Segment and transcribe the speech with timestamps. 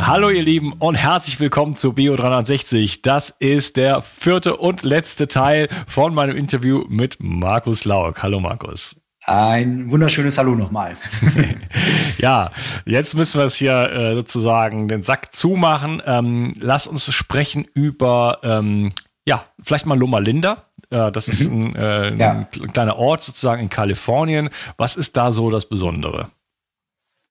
[0.00, 3.02] Hallo ihr Lieben und herzlich willkommen zu Bio 360.
[3.02, 8.22] Das ist der vierte und letzte Teil von meinem Interview mit Markus Lauk.
[8.22, 8.94] Hallo Markus.
[9.24, 10.96] Ein wunderschönes Hallo nochmal.
[12.18, 12.52] ja,
[12.86, 16.00] jetzt müssen wir es hier äh, sozusagen den Sack zumachen.
[16.06, 18.92] Ähm, lass uns sprechen über, ähm,
[19.26, 20.62] ja, vielleicht mal Loma Linda.
[20.90, 21.74] Äh, das ist mhm.
[21.74, 22.46] ein, äh, ja.
[22.52, 24.48] ein kleiner Ort sozusagen in Kalifornien.
[24.76, 26.30] Was ist da so das Besondere?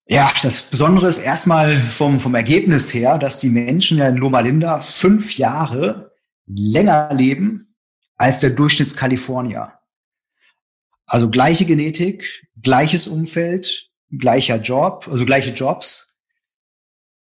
[0.09, 4.39] Ja, das Besondere ist erstmal vom, vom Ergebnis her, dass die Menschen ja in Loma
[4.39, 6.13] Linda fünf Jahre
[6.45, 7.75] länger leben
[8.15, 9.73] als der Durchschnittskalifornier.
[11.05, 16.17] Also gleiche Genetik, gleiches Umfeld, gleicher Job, also gleiche Jobs,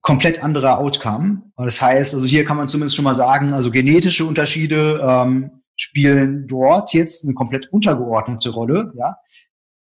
[0.01, 1.43] komplett anderer Outcome.
[1.57, 6.47] Das heißt, also hier kann man zumindest schon mal sagen, also genetische Unterschiede ähm, spielen
[6.47, 9.17] dort jetzt eine komplett untergeordnete Rolle, ja.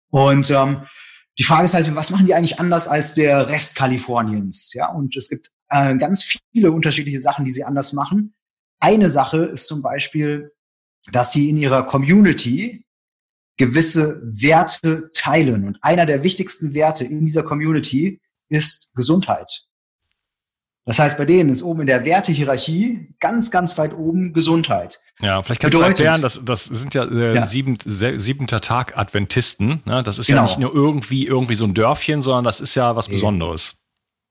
[0.09, 0.83] Und ähm,
[1.39, 4.91] die Frage ist halt, was machen die eigentlich anders als der Rest Kaliforniens, ja?
[4.91, 8.33] Und es gibt äh, ganz viele unterschiedliche Sachen, die sie anders machen.
[8.79, 10.51] Eine Sache ist zum Beispiel,
[11.11, 12.85] dass sie in ihrer Community
[13.57, 15.65] gewisse Werte teilen.
[15.65, 19.65] Und einer der wichtigsten Werte in dieser Community ist Gesundheit.
[20.87, 25.01] Das heißt, bei denen ist oben in der Wertehierarchie ganz, ganz weit oben Gesundheit.
[25.19, 27.45] Ja, vielleicht kannst Bedeutet, du erklären, das, das sind ja, äh, ja.
[27.45, 29.81] Siebent, siebenter Tag Adventisten.
[29.85, 30.01] Ne?
[30.01, 30.39] Das ist genau.
[30.39, 33.75] ja nicht nur irgendwie, irgendwie so ein Dörfchen, sondern das ist ja was Besonderes.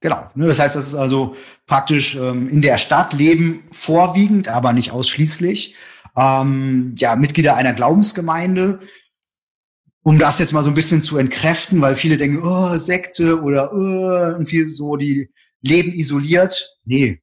[0.01, 0.29] Genau.
[0.35, 4.93] Ne, das heißt, das ist also praktisch ähm, in der Stadt leben vorwiegend, aber nicht
[4.93, 5.75] ausschließlich.
[6.17, 8.81] Ähm, ja, Mitglieder einer Glaubensgemeinde,
[10.03, 13.75] um das jetzt mal so ein bisschen zu entkräften, weil viele denken, oh, Sekte oder
[13.75, 15.29] oh, irgendwie so, die
[15.67, 16.79] leben isoliert.
[16.85, 17.23] Nee,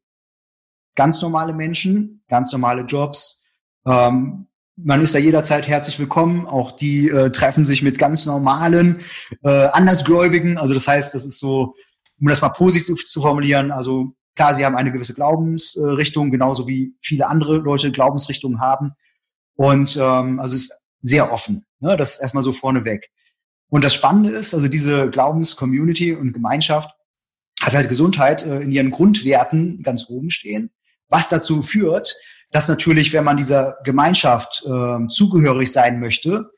[0.95, 3.45] ganz normale Menschen, ganz normale Jobs.
[3.85, 6.47] Ähm, man ist da jederzeit herzlich willkommen.
[6.47, 9.01] Auch die äh, treffen sich mit ganz normalen,
[9.43, 10.57] äh, Andersgläubigen.
[10.57, 11.75] Also das heißt, das ist so,
[12.19, 16.95] um das mal positiv zu formulieren, also klar, sie haben eine gewisse Glaubensrichtung, genauso wie
[17.01, 18.93] viele andere Leute Glaubensrichtungen haben.
[19.55, 21.65] Und ähm, also es ist sehr offen.
[21.79, 21.95] Ne?
[21.97, 23.09] Das ist erstmal so vorneweg.
[23.69, 26.89] Und das Spannende ist, also diese Glaubens-Community und Gemeinschaft
[27.65, 30.71] hat halt Gesundheit äh, in ihren Grundwerten ganz oben stehen,
[31.09, 32.15] was dazu führt,
[32.51, 36.51] dass natürlich, wenn man dieser Gemeinschaft äh, zugehörig sein möchte,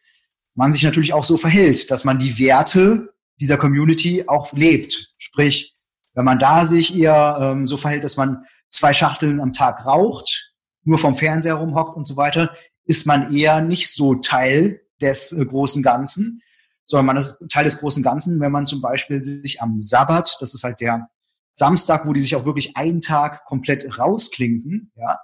[0.56, 5.14] man sich natürlich auch so verhält, dass man die Werte dieser Community auch lebt.
[5.18, 5.76] Sprich,
[6.14, 10.54] wenn man da sich eher ähm, so verhält, dass man zwei Schachteln am Tag raucht,
[10.84, 12.54] nur vom Fernseher rumhockt und so weiter,
[12.86, 16.42] ist man eher nicht so Teil des äh, großen Ganzen,
[16.86, 20.54] sondern man ist Teil des großen Ganzen, wenn man zum Beispiel sich am Sabbat, das
[20.54, 21.10] ist halt der
[21.54, 25.20] Samstag, wo die sich auch wirklich einen Tag komplett rausklinken, ja,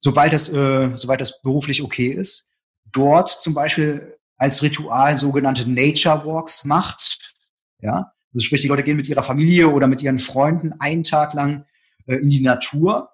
[0.00, 2.48] sobald das, äh, sobald das beruflich okay ist,
[2.90, 7.34] dort zum Beispiel als Ritual sogenannte Nature Walks macht,
[7.80, 11.34] ja, also sprich, die Leute gehen mit ihrer Familie oder mit ihren Freunden einen Tag
[11.34, 11.66] lang
[12.06, 13.10] äh, in die Natur,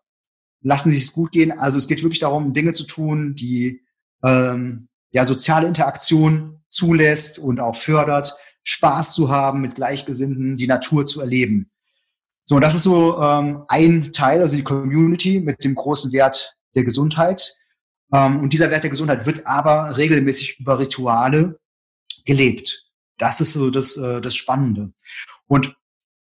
[0.61, 1.53] lassen sich es gut gehen.
[1.53, 3.83] Also es geht wirklich darum, Dinge zu tun, die
[4.23, 8.35] ähm, ja soziale Interaktion zulässt und auch fördert,
[8.65, 11.71] Spaß zu haben, mit Gleichgesinnten die Natur zu erleben.
[12.45, 16.57] So, und das ist so ähm, ein Teil, also die Community mit dem großen Wert
[16.75, 17.55] der Gesundheit.
[18.13, 21.59] Ähm, und dieser Wert der Gesundheit wird aber regelmäßig über Rituale
[22.25, 22.87] gelebt.
[23.19, 24.93] Das ist so das, äh, das Spannende.
[25.47, 25.77] Und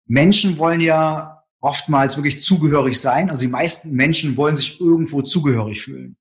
[0.05, 3.29] Menschen wollen ja oftmals wirklich zugehörig sein.
[3.29, 6.17] Also die meisten Menschen wollen sich irgendwo zugehörig fühlen.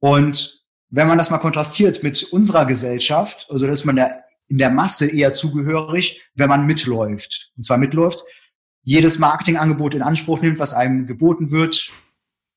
[0.00, 4.70] Und wenn man das mal kontrastiert mit unserer Gesellschaft, also dass man der, in der
[4.70, 7.50] Masse eher zugehörig, wenn man mitläuft.
[7.56, 8.22] Und zwar mitläuft,
[8.82, 11.90] jedes Marketingangebot in Anspruch nimmt, was einem geboten wird,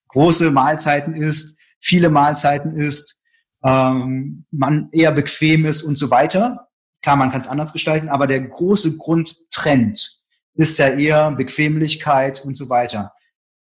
[0.09, 3.19] große Mahlzeiten isst, viele Mahlzeiten isst,
[3.63, 6.67] ähm, man eher bequem ist und so weiter.
[7.01, 10.19] Klar, man kann es anders gestalten, aber der große Grundtrend
[10.53, 13.13] ist ja eher Bequemlichkeit und so weiter.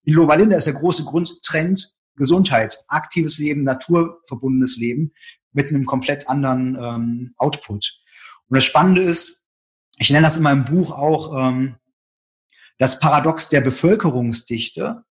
[0.05, 5.13] In Loma Linda ist der große Grundtrend Gesundheit, aktives Leben, naturverbundenes Leben
[5.53, 8.01] mit einem komplett anderen ähm, Output.
[8.49, 9.45] Und das Spannende ist,
[9.99, 11.77] ich nenne das in meinem Buch auch ähm,
[12.79, 15.05] das Paradox der Bevölkerungsdichte.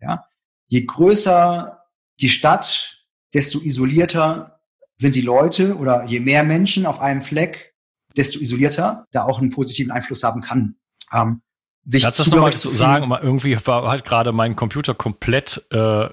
[0.00, 0.24] Ja?
[0.68, 1.84] Je größer
[2.20, 3.04] die Stadt,
[3.34, 4.60] desto isolierter
[4.96, 7.74] sind die Leute oder je mehr Menschen auf einem Fleck,
[8.16, 10.76] desto isolierter, da auch einen positiven Einfluss haben kann.
[11.12, 11.42] Ähm,
[11.86, 13.10] sich Kannst du das nochmal zu sagen?
[13.22, 16.08] Irgendwie war halt gerade mein Computer komplett äh,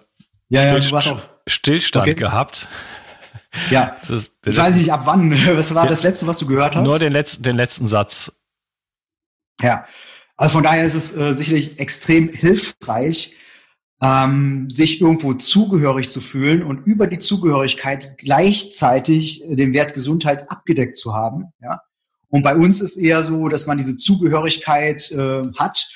[0.49, 2.15] ja, ja, Still Stillstand okay.
[2.15, 2.67] gehabt.
[3.71, 5.31] Ja, das ist das weiß ich nicht ab wann.
[5.57, 6.83] Was war der, das letzte, was du gehört hast?
[6.83, 8.31] Nur den letzten, den letzten Satz.
[9.61, 9.88] Ja,
[10.35, 13.35] also von daher ist es äh, sicherlich extrem hilfreich,
[14.01, 20.51] ähm, sich irgendwo zugehörig zu fühlen und über die Zugehörigkeit gleichzeitig äh, den Wert Gesundheit
[20.51, 21.45] abgedeckt zu haben.
[21.59, 21.81] Ja?
[22.29, 25.88] Und bei uns ist eher so, dass man diese Zugehörigkeit äh, hat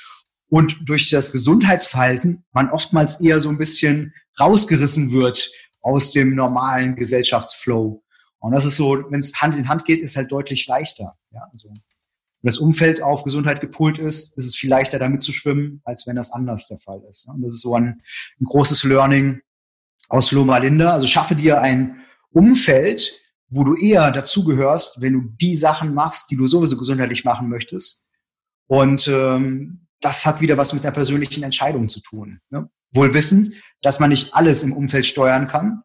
[0.51, 5.49] und durch das Gesundheitsverhalten man oftmals eher so ein bisschen rausgerissen wird
[5.79, 8.03] aus dem normalen Gesellschaftsflow.
[8.39, 11.17] Und das ist so, wenn es Hand in Hand geht, ist halt deutlich leichter.
[11.31, 11.81] Ja, also wenn
[12.41, 16.17] das Umfeld auf Gesundheit gepult ist, ist es viel leichter, damit zu schwimmen, als wenn
[16.17, 17.29] das anders der Fall ist.
[17.29, 18.01] Und das ist so ein,
[18.41, 19.39] ein großes Learning
[20.09, 20.91] aus Loma Linda.
[20.91, 22.01] Also schaffe dir ein
[22.31, 23.13] Umfeld,
[23.47, 28.05] wo du eher dazugehörst, wenn du die Sachen machst, die du sowieso gesundheitlich machen möchtest.
[28.67, 32.41] Und ähm, das hat wieder was mit einer persönlichen Entscheidung zu tun.
[32.49, 32.69] Ne?
[32.93, 35.83] Wohl wissend, dass man nicht alles im Umfeld steuern kann,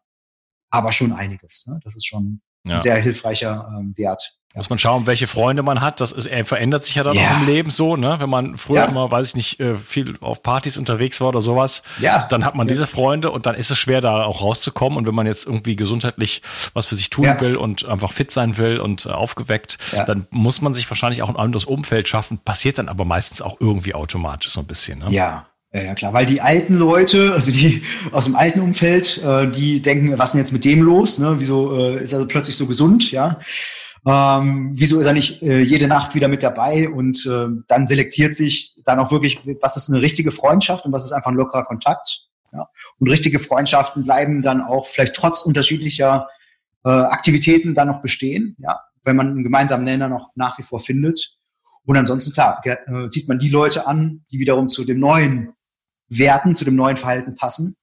[0.69, 1.65] aber schon einiges.
[1.67, 1.79] Ne?
[1.83, 2.79] Das ist schon ja.
[2.79, 4.37] sehr hilfreicher ähm, Wert.
[4.57, 6.01] Muss man schauen, welche Freunde man hat.
[6.01, 7.27] Das ist, er verändert sich ja dann ja.
[7.27, 8.15] auch im Leben so, ne?
[8.19, 8.85] Wenn man früher ja.
[8.85, 12.25] immer, weiß ich nicht, äh, viel auf Partys unterwegs war oder sowas, ja.
[12.29, 14.97] dann hat man diese Freunde und dann ist es schwer, da auch rauszukommen.
[14.97, 16.41] Und wenn man jetzt irgendwie gesundheitlich
[16.73, 19.77] was für sich tun will und einfach fit sein will und äh, aufgeweckt,
[20.07, 22.39] dann muss man sich wahrscheinlich auch ein anderes Umfeld schaffen.
[22.39, 24.99] Passiert dann aber meistens auch irgendwie automatisch so ein bisschen.
[24.99, 25.05] Ne?
[25.09, 29.81] Ja, ja, klar, weil die alten Leute, also die aus dem alten Umfeld, äh, die
[29.81, 31.19] denken, was ist denn jetzt mit dem los?
[31.19, 31.35] Ne?
[31.39, 33.11] Wieso äh, ist er plötzlich so gesund?
[33.11, 33.39] Ja,
[34.07, 36.89] ähm, wieso ist er nicht äh, jede Nacht wieder mit dabei?
[36.89, 41.03] Und äh, dann selektiert sich dann auch wirklich, was ist eine richtige Freundschaft und was
[41.03, 42.27] ist einfach ein lockerer Kontakt.
[42.53, 42.69] Ja?
[42.99, 46.27] Und richtige Freundschaften bleiben dann auch vielleicht trotz unterschiedlicher
[46.85, 50.79] äh, Aktivitäten dann noch bestehen, ja, wenn man einen gemeinsamen Nenner noch nach wie vor
[50.79, 51.37] findet.
[51.85, 55.53] Und ansonsten, klar, äh, zieht man die Leute an, die wiederum zu dem neuen
[56.09, 57.75] Werten, zu dem neuen Verhalten passen.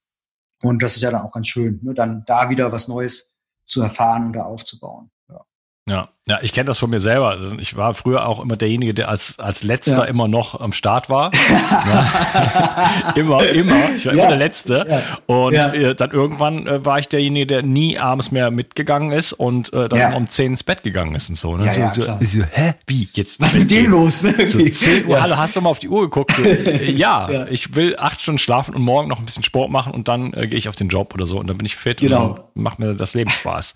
[0.63, 1.95] Und das ist ja dann auch ganz schön, ne?
[1.95, 5.11] dann da wieder was Neues zu erfahren da aufzubauen.
[5.29, 5.45] Ja,
[5.89, 7.29] ja, ich kenne das von mir selber.
[7.29, 10.05] Also ich war früher auch immer derjenige, der als, als letzter ja.
[10.05, 11.31] immer noch am Start war.
[13.15, 13.95] immer, immer.
[13.95, 14.21] Ich war ja.
[14.21, 14.87] immer der Letzte.
[14.89, 15.03] Ja.
[15.27, 19.71] Und äh, dann irgendwann äh, war ich derjenige, der nie abends mehr mitgegangen ist und
[19.75, 21.59] äh, dann um 10 ins Bett gegangen ist und so.
[21.59, 21.67] Ne?
[21.67, 22.73] Ja, so, so, so, hä?
[22.87, 23.07] Wie?
[23.13, 23.43] Jetzt?
[23.43, 24.23] Was ist mit dem los?
[24.23, 24.47] Ne?
[24.47, 26.39] So 10 Uhr, hallo, hast du mal auf die Uhr geguckt?
[26.39, 30.09] Äh, ja, ich will acht Stunden schlafen und morgen noch ein bisschen Sport machen und
[30.09, 32.39] dann äh, gehe ich auf den Job oder so und dann bin ich fit genau.
[32.55, 33.75] und macht mir das Leben Spaß.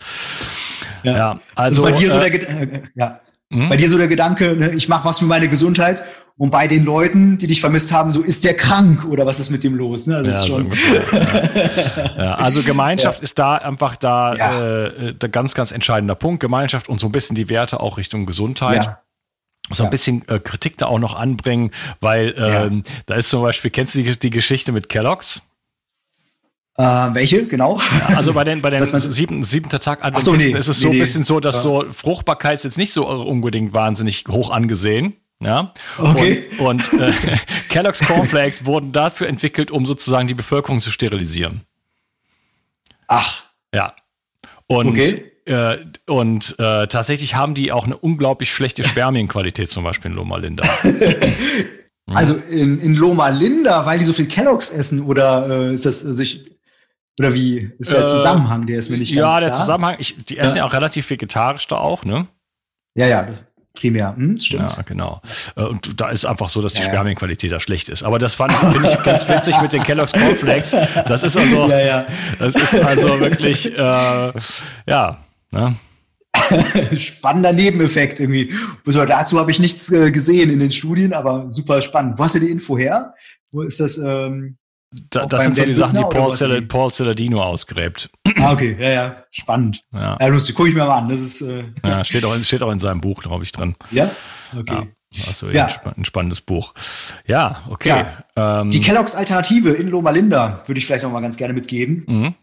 [1.02, 1.84] Ja, also.
[1.84, 3.21] Und bei dir so der äh, ja.
[3.50, 3.71] Mhm.
[3.71, 6.02] Bei dir so der Gedanke, ne, ich mache was für meine Gesundheit
[6.37, 9.50] und bei den Leuten, die dich vermisst haben, so ist der krank oder was ist
[9.50, 10.07] mit dem los?
[10.07, 10.23] Ne?
[10.23, 10.61] Das ja, so
[12.18, 12.25] ja.
[12.25, 12.35] ja.
[12.35, 16.40] also Gemeinschaft ist da einfach da äh, der ganz, ganz entscheidender Punkt.
[16.40, 18.99] Gemeinschaft und so ein bisschen die Werte auch Richtung Gesundheit
[19.71, 23.71] so ein bisschen äh, Kritik da auch noch anbringen, weil ähm, da ist zum Beispiel,
[23.71, 25.42] kennst du die, die Geschichte mit Kellogg's?
[26.78, 27.80] Äh, welche, genau?
[28.06, 30.92] Also bei den, bei den sieben, siebten Tag Adventisten so, nee, ist es so ein
[30.92, 31.62] nee, bisschen so, dass ja.
[31.62, 35.14] so Fruchtbarkeit ist jetzt nicht so unbedingt wahnsinnig hoch angesehen.
[35.40, 35.73] Ja.
[35.99, 36.49] Okay.
[36.58, 37.12] Und, und äh,
[37.68, 41.62] Kellogg's Cornflakes wurden dafür entwickelt, um sozusagen die Bevölkerung zu sterilisieren.
[43.08, 43.42] Ach.
[43.75, 43.94] Ja.
[44.68, 45.32] Und okay.
[45.47, 50.37] Äh, und äh, tatsächlich haben die auch eine unglaublich schlechte Spermienqualität, zum Beispiel in Loma
[50.37, 50.68] Linda.
[52.06, 56.04] also in, in Loma Linda, weil die so viel Kellogg's essen, oder äh, ist das,
[56.04, 56.57] also ich,
[57.18, 58.66] oder wie ist der äh, Zusammenhang?
[58.66, 59.42] Der ist mir nicht ganz ja, klar.
[59.42, 60.62] Ja, der Zusammenhang, ich, die essen ja.
[60.62, 60.68] ja.
[60.68, 62.28] auch relativ vegetarisch da auch, ne?
[62.94, 63.26] Ja, ja.
[63.75, 64.14] primär.
[64.16, 64.70] Hm, stimmt.
[64.76, 65.20] Ja, genau.
[65.56, 68.02] Äh, und da ist einfach so, dass die ja, Spermienqualität da schlecht ist.
[68.02, 70.70] Aber das fand finde ich ganz witzig mit den Kellogg's Cornflakes.
[71.06, 72.06] Das ist also, ja, ja.
[72.38, 74.32] das ist also wirklich, äh,
[74.87, 75.18] ja.
[75.50, 75.76] Ne?
[76.96, 78.54] Spannender Nebeneffekt irgendwie.
[78.84, 82.18] Dazu habe ich nichts äh, gesehen in den Studien, aber super spannend.
[82.18, 83.14] Wo hast du die Info her?
[83.50, 83.98] Wo ist das?
[83.98, 84.56] Ähm,
[85.11, 88.11] da, das sind so die Sachen, die Paul, Cel Paul Celadino ausgräbt.
[88.38, 89.85] Ah, okay, ja, ja, spannend.
[89.92, 91.09] Ja, ja lustig, gucke ich mir mal an.
[91.09, 93.75] Das ist, äh ja, steht auch, in, steht auch in seinem Buch, glaube ich, drin.
[93.90, 94.11] Ja,
[94.57, 94.88] okay.
[95.11, 95.26] Ja.
[95.26, 95.68] Also ja.
[95.97, 96.75] ein spannendes Buch.
[97.26, 98.04] Ja, okay.
[98.37, 98.61] Ja.
[98.61, 102.04] Ähm, die Kelloggs Alternative in Loma Linda würde ich vielleicht noch mal ganz gerne mitgeben.
[102.07, 102.35] Mhm.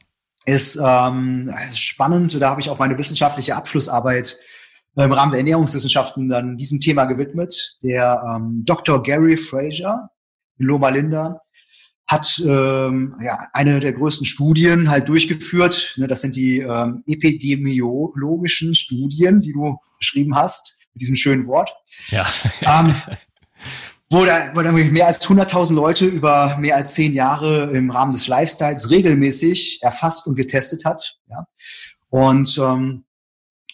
[0.46, 2.40] Ist ähm, spannend.
[2.40, 4.38] Da habe ich auch meine wissenschaftliche Abschlussarbeit
[4.96, 7.78] im Rahmen der Ernährungswissenschaften dann diesem Thema gewidmet.
[7.84, 9.04] Der ähm, Dr.
[9.04, 10.10] Gary Fraser
[10.58, 11.42] in Loma Linda
[12.08, 15.96] hat ähm, ja, eine der größten Studien halt durchgeführt.
[15.98, 21.74] Ne, das sind die ähm, epidemiologischen Studien, die du beschrieben hast, mit diesem schönen Wort.
[22.10, 22.26] Ja.
[22.62, 22.96] Ähm,
[24.10, 28.12] wo, da, wo da mehr als 100.000 Leute über mehr als zehn Jahre im Rahmen
[28.12, 31.18] des Lifestyles regelmäßig erfasst und getestet hat.
[31.30, 31.48] Ja.
[32.10, 33.04] Und ähm,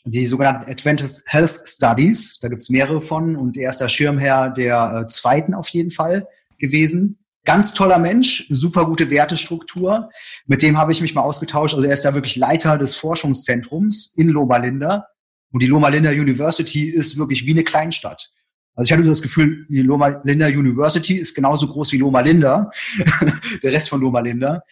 [0.03, 5.01] die sogenannten Adventist Health Studies, da gibt's mehrere von und er ist der Schirmherr der
[5.01, 7.19] äh, zweiten auf jeden Fall gewesen.
[7.43, 10.10] Ganz toller Mensch, super gute Wertestruktur.
[10.45, 11.74] Mit dem habe ich mich mal ausgetauscht.
[11.74, 15.07] Also er ist da wirklich Leiter des Forschungszentrums in Loma Linda.
[15.51, 18.31] Und die Loma Linda University ist wirklich wie eine Kleinstadt.
[18.75, 22.21] Also ich hatte so das Gefühl, die Loma Linda University ist genauso groß wie Loma
[22.21, 22.69] Linda,
[23.63, 24.63] der Rest von Loma Linda.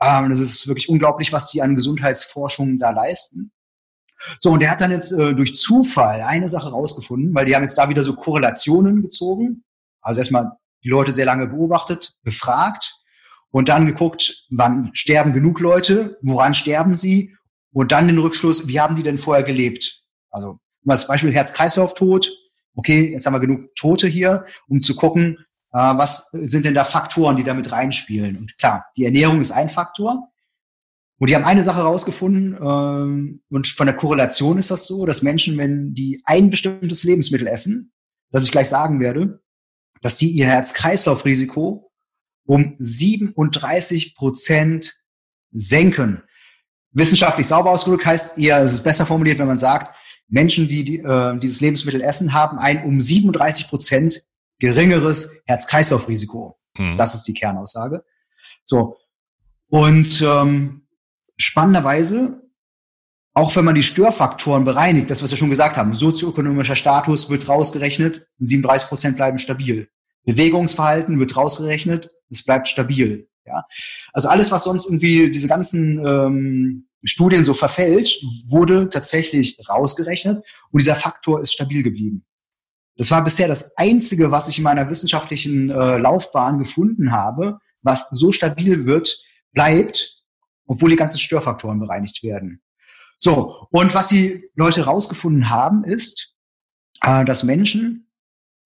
[0.00, 3.52] Ähm, das ist wirklich unglaublich, was die an Gesundheitsforschung da leisten.
[4.40, 7.62] So, und der hat dann jetzt äh, durch Zufall eine Sache rausgefunden, weil die haben
[7.62, 9.64] jetzt da wieder so Korrelationen gezogen.
[10.00, 10.52] Also erstmal
[10.84, 12.94] die Leute sehr lange beobachtet, befragt
[13.50, 17.34] und dann geguckt, wann sterben genug Leute, woran sterben sie
[17.72, 20.02] und dann den Rückschluss, wie haben die denn vorher gelebt?
[20.30, 22.30] Also als Beispiel Herz-Kreislauf-Tod.
[22.74, 25.38] Okay, jetzt haben wir genug Tote hier, um zu gucken,
[25.72, 28.36] äh, was sind denn da Faktoren, die damit reinspielen.
[28.36, 30.30] Und klar, die Ernährung ist ein Faktor.
[31.18, 35.22] Und die haben eine Sache rausgefunden, ähm, und von der Korrelation ist das so, dass
[35.22, 37.92] Menschen, wenn die ein bestimmtes Lebensmittel essen,
[38.30, 39.40] das ich gleich sagen werde,
[40.04, 41.90] dass die ihr Herz-Kreislauf-Risiko
[42.44, 45.00] um 37 Prozent
[45.50, 46.22] senken.
[46.90, 49.96] Wissenschaftlich sauber ausgedrückt heißt eher, es ist besser formuliert, wenn man sagt,
[50.28, 54.26] Menschen, die, die äh, dieses Lebensmittel essen, haben ein um 37 Prozent
[54.58, 56.58] geringeres Herz-Kreislauf-Risiko.
[56.76, 56.98] Mhm.
[56.98, 58.04] Das ist die Kernaussage.
[58.62, 58.98] So.
[59.68, 60.86] Und ähm,
[61.38, 62.42] spannenderweise
[63.34, 67.48] auch wenn man die Störfaktoren bereinigt, das, was wir schon gesagt haben, sozioökonomischer Status wird
[67.48, 69.88] rausgerechnet, 37 Prozent bleiben stabil.
[70.24, 73.28] Bewegungsverhalten wird rausgerechnet, es bleibt stabil.
[73.46, 73.64] Ja?
[74.12, 80.80] Also alles, was sonst irgendwie diese ganzen ähm, Studien so verfälscht, wurde tatsächlich rausgerechnet und
[80.80, 82.24] dieser Faktor ist stabil geblieben.
[82.96, 88.08] Das war bisher das Einzige, was ich in meiner wissenschaftlichen äh, Laufbahn gefunden habe, was
[88.10, 89.18] so stabil wird,
[89.52, 90.22] bleibt,
[90.66, 92.62] obwohl die ganzen Störfaktoren bereinigt werden.
[93.18, 96.34] So, und was die Leute rausgefunden haben, ist,
[97.02, 98.08] äh, dass Menschen,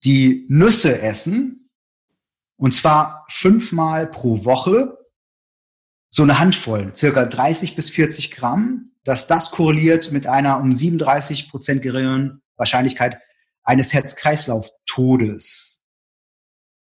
[0.04, 1.70] die Nüsse essen,
[2.56, 4.98] und zwar fünfmal pro Woche,
[6.10, 11.50] so eine Handvoll, circa 30 bis 40 Gramm, dass das korreliert mit einer um 37
[11.50, 13.18] Prozent geringeren Wahrscheinlichkeit
[13.62, 15.84] eines Herz-Kreislauf-Todes.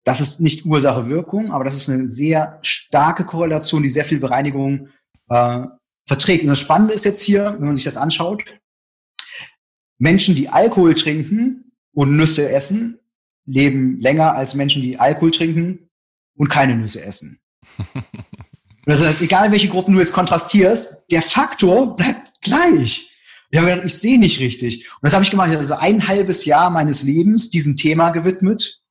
[0.04, 4.88] Das ist nicht Ursache-Wirkung, aber das ist eine sehr starke Korrelation, die sehr viel Bereinigung
[5.28, 5.66] äh,
[6.06, 6.42] verträgt.
[6.42, 8.42] Und das Spannende ist jetzt hier, wenn man sich das anschaut,
[9.98, 11.61] Menschen, die Alkohol trinken
[11.92, 12.98] und Nüsse essen,
[13.46, 15.90] leben länger als Menschen, die Alkohol trinken
[16.36, 17.40] und keine Nüsse essen.
[18.84, 23.12] Das heißt, egal welche Gruppen du jetzt kontrastierst, der Faktor bleibt gleich.
[23.50, 24.90] Ich habe gedacht, ich sehe nicht richtig.
[24.90, 25.48] Und das habe ich gemacht.
[25.48, 28.82] Ich habe also ein halbes Jahr meines Lebens diesem Thema gewidmet.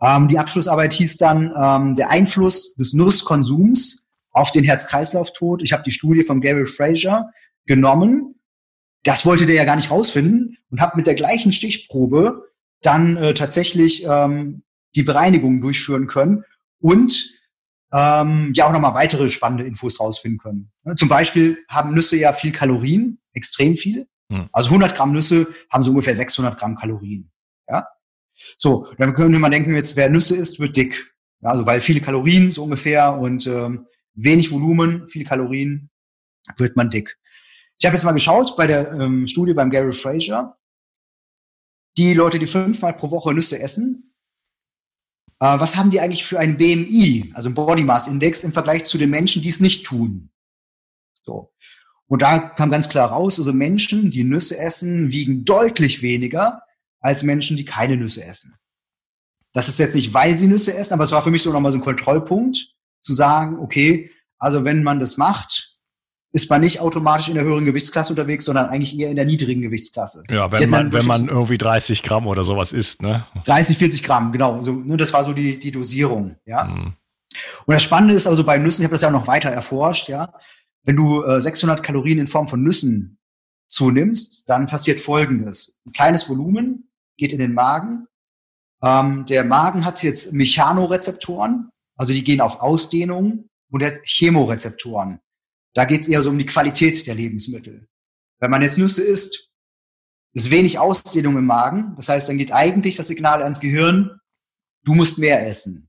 [0.00, 5.62] Ähm, die Abschlussarbeit hieß dann ähm, der Einfluss des Nusskonsums auf den Herz-Kreislauf-Tod.
[5.62, 7.30] Ich habe die Studie von Gary Fraser
[7.66, 8.37] genommen.
[9.04, 12.48] Das wollte der ja gar nicht rausfinden und habe mit der gleichen Stichprobe
[12.82, 14.62] dann äh, tatsächlich ähm,
[14.94, 16.44] die Bereinigung durchführen können
[16.80, 17.30] und
[17.92, 20.70] ähm, ja auch nochmal weitere spannende Infos rausfinden können.
[20.96, 24.06] Zum Beispiel haben Nüsse ja viel Kalorien, extrem viel.
[24.30, 24.48] Hm.
[24.52, 27.30] Also 100 Gramm Nüsse haben so ungefähr 600 Gramm Kalorien.
[27.68, 27.86] Ja,
[28.56, 31.14] so dann könnte man denken, jetzt wer Nüsse isst, wird dick.
[31.40, 35.90] Ja, also weil viele Kalorien so ungefähr und ähm, wenig Volumen, viel Kalorien,
[36.56, 37.16] wird man dick.
[37.78, 40.58] Ich habe jetzt mal geschaut bei der ähm, Studie beim Gary Fraser.
[41.96, 44.14] Die Leute, die fünfmal pro Woche Nüsse essen,
[45.40, 48.98] äh, was haben die eigentlich für ein BMI, also Body Mass Index im Vergleich zu
[48.98, 50.30] den Menschen, die es nicht tun?
[51.22, 51.52] So.
[52.06, 56.62] Und da kam ganz klar raus, also Menschen, die Nüsse essen, wiegen deutlich weniger
[57.00, 58.56] als Menschen, die keine Nüsse essen.
[59.52, 61.72] Das ist jetzt nicht, weil sie Nüsse essen, aber es war für mich so nochmal
[61.72, 65.77] so ein Kontrollpunkt, zu sagen, okay, also wenn man das macht,
[66.32, 69.62] ist man nicht automatisch in der höheren Gewichtsklasse unterwegs, sondern eigentlich eher in der niedrigen
[69.62, 70.24] Gewichtsklasse.
[70.28, 73.26] Ja, wenn man, wenn man irgendwie 30 Gramm oder sowas isst, ne?
[73.44, 74.62] 30, 40 Gramm, genau.
[74.62, 76.64] So, ne, das war so die, die Dosierung, ja.
[76.64, 76.94] Mhm.
[77.66, 80.08] Und das Spannende ist also bei Nüssen, ich habe das ja auch noch weiter erforscht,
[80.08, 80.34] ja.
[80.84, 83.18] Wenn du äh, 600 Kalorien in Form von Nüssen
[83.68, 85.80] zunimmst, dann passiert Folgendes.
[85.86, 88.06] Ein kleines Volumen geht in den Magen.
[88.82, 95.20] Ähm, der Magen hat jetzt Mechanorezeptoren, also die gehen auf Ausdehnung und der Chemorezeptoren.
[95.78, 97.86] Da geht es eher so um die Qualität der Lebensmittel.
[98.40, 99.52] Wenn man jetzt Nüsse isst,
[100.34, 101.94] ist wenig Ausdehnung im Magen.
[101.94, 104.18] Das heißt, dann geht eigentlich das Signal ans Gehirn,
[104.82, 105.88] du musst mehr essen.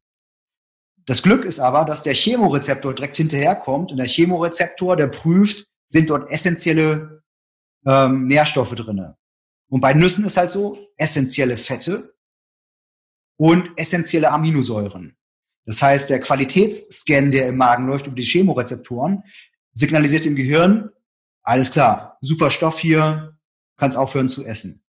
[1.07, 6.11] Das Glück ist aber, dass der Chemorezeptor direkt hinterherkommt und der Chemorezeptor, der prüft, sind
[6.11, 7.23] dort essentielle
[7.87, 9.17] ähm, Nährstoffe drinne.
[9.71, 12.13] Und bei Nüssen ist halt so, essentielle Fette
[13.39, 15.17] und essentielle Aminosäuren.
[15.65, 19.23] Das heißt, der Qualitätsscan, der im Magen läuft über die Chemorezeptoren,
[19.73, 20.89] signalisiert im Gehirn,
[21.43, 23.37] alles klar, super Stoff hier,
[23.77, 24.83] kannst aufhören zu essen.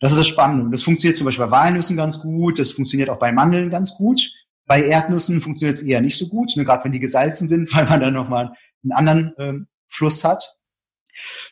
[0.00, 0.68] Das ist das Spannende.
[0.70, 4.32] Das funktioniert zum Beispiel bei Walnüssen ganz gut, das funktioniert auch bei Mandeln ganz gut.
[4.66, 7.86] Bei Erdnüssen funktioniert es eher nicht so gut, ne, gerade wenn die gesalzen sind, weil
[7.86, 8.52] man dann nochmal
[8.82, 10.58] einen anderen ähm, Fluss hat.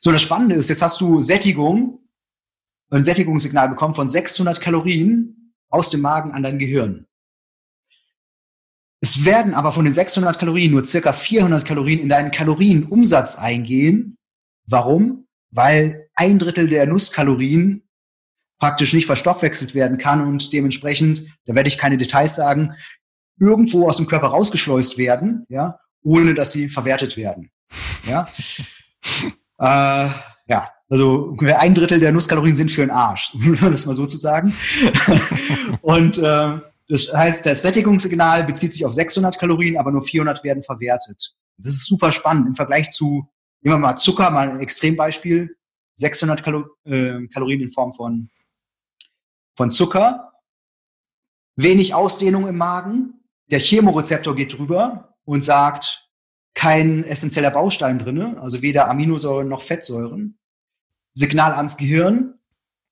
[0.01, 2.01] So, das Spannende ist, jetzt hast du Sättigung,
[2.91, 7.07] ein Sättigungssignal bekommen von 600 Kalorien aus dem Magen an dein Gehirn.
[9.01, 14.19] Es werden aber von den 600 Kalorien nur circa 400 Kalorien in deinen Kalorienumsatz eingehen.
[14.67, 15.27] Warum?
[15.51, 17.83] Weil ein Drittel der Nusskalorien
[18.59, 22.75] praktisch nicht verstoffwechselt werden kann und dementsprechend, da werde ich keine Details sagen,
[23.39, 27.51] irgendwo aus dem Körper rausgeschleust werden, ja, ohne dass sie verwertet werden.
[28.07, 28.29] Ja.
[29.59, 30.11] äh,
[30.47, 34.19] ja, also ein Drittel der Nusskalorien sind für den Arsch, um das mal so zu
[34.19, 34.55] sagen.
[35.81, 36.59] und äh,
[36.91, 41.37] das heißt, das Sättigungssignal bezieht sich auf 600 Kalorien, aber nur 400 werden verwertet.
[41.57, 43.29] Das ist super spannend im Vergleich zu,
[43.61, 45.57] nehmen wir mal Zucker, mal ein Extrembeispiel.
[45.95, 48.29] 600 Kalo äh, Kalorien in Form von,
[49.55, 50.33] von Zucker.
[51.55, 53.23] Wenig Ausdehnung im Magen.
[53.53, 56.09] Der Chemorezeptor geht drüber und sagt,
[56.55, 60.39] kein essentieller Baustein drinne, also weder Aminosäuren noch Fettsäuren.
[61.13, 62.35] Signal ans Gehirn,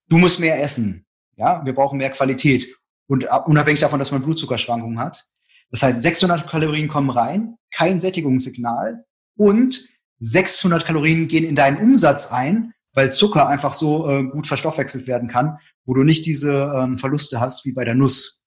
[0.09, 1.05] du musst mehr essen.
[1.35, 2.78] Ja, wir brauchen mehr Qualität.
[3.09, 5.27] Und unabhängig davon, dass man Blutzuckerschwankungen hat.
[5.71, 9.05] Das heißt, 600 Kalorien kommen rein, kein Sättigungssignal
[9.37, 9.81] und
[10.21, 15.29] 600 Kalorien gehen in deinen Umsatz ein, weil Zucker einfach so äh, gut verstoffwechselt werden
[15.29, 18.42] kann, wo du nicht diese ähm, Verluste hast wie bei der Nuss.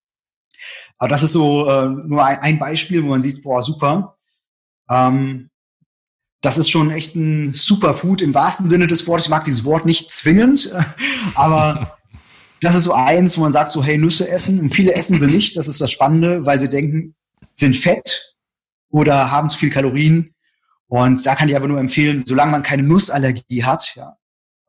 [0.97, 4.17] Aber das ist so äh, nur ein, ein Beispiel, wo man sieht, boah, super.
[4.89, 5.50] Ähm,
[6.41, 9.26] das ist schon echt ein Superfood im wahrsten Sinne des Wortes.
[9.26, 10.71] Ich mag dieses Wort nicht zwingend,
[11.36, 11.97] aber
[12.62, 14.60] das ist so eins, wo man sagt, so, hey, Nüsse essen.
[14.60, 15.58] Und viele essen sie nicht.
[15.58, 17.15] Das ist das Spannende, weil sie denken,
[17.56, 18.36] sind fett
[18.89, 20.36] oder haben zu viel Kalorien.
[20.88, 24.17] Und da kann ich aber nur empfehlen, solange man keine Nussallergie hat, ja,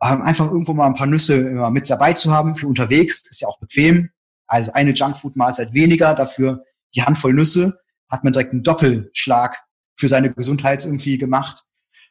[0.02, 3.40] ähm, einfach irgendwo mal ein paar Nüsse immer mit dabei zu haben für unterwegs, ist
[3.40, 4.10] ja auch bequem.
[4.46, 7.78] Also eine Junkfood-Mahlzeit weniger, dafür die Handvoll Nüsse,
[8.08, 9.58] hat man direkt einen Doppelschlag
[9.96, 11.64] für seine Gesundheit irgendwie gemacht.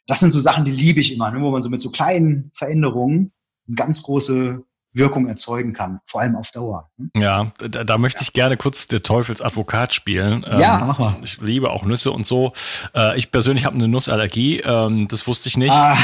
[0.07, 2.51] Das sind so Sachen, die liebe ich immer, ne, wo man so mit so kleinen
[2.53, 3.31] Veränderungen
[3.67, 6.89] eine ganz große Wirkung erzeugen kann, vor allem auf Dauer.
[6.97, 7.11] Hm?
[7.15, 10.45] Ja, da, da möchte ich gerne kurz der Teufelsadvokat spielen.
[10.49, 11.15] Ja, ähm, mach mal.
[11.23, 12.51] Ich liebe auch Nüsse und so.
[12.93, 15.71] Äh, ich persönlich habe eine Nussallergie, ähm, das wusste ich nicht.
[15.71, 15.97] Ah,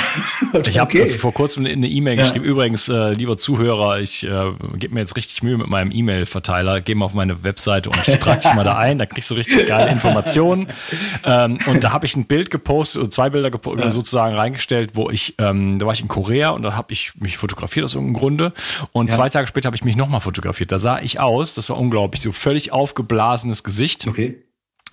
[0.53, 0.67] okay.
[0.77, 2.23] Ich habe vor kurzem eine E-Mail ja.
[2.23, 2.45] geschrieben.
[2.45, 6.81] Übrigens, äh, lieber Zuhörer, ich äh, gebe mir jetzt richtig Mühe mit meinem E-Mail-Verteiler.
[6.81, 8.99] Geh mal auf meine Webseite und trage dich mal da ein.
[8.99, 10.67] Da kriegst du richtig geile Informationen.
[11.23, 13.89] Ähm, und da habe ich ein Bild gepostet, oder zwei Bilder ja.
[13.89, 17.37] sozusagen reingestellt, wo ich, ähm, da war ich in Korea und da habe ich mich
[17.37, 18.53] fotografiert aus irgendeinem Grunde.
[18.91, 19.15] Und ja.
[19.15, 20.71] zwei Tage später habe ich mich nochmal fotografiert.
[20.71, 24.07] Da sah ich aus, das war unglaublich, so völlig aufgeblasenes Gesicht.
[24.07, 24.43] Okay.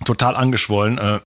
[0.03, 0.97] Total angeschwollen.
[0.97, 1.19] Äh,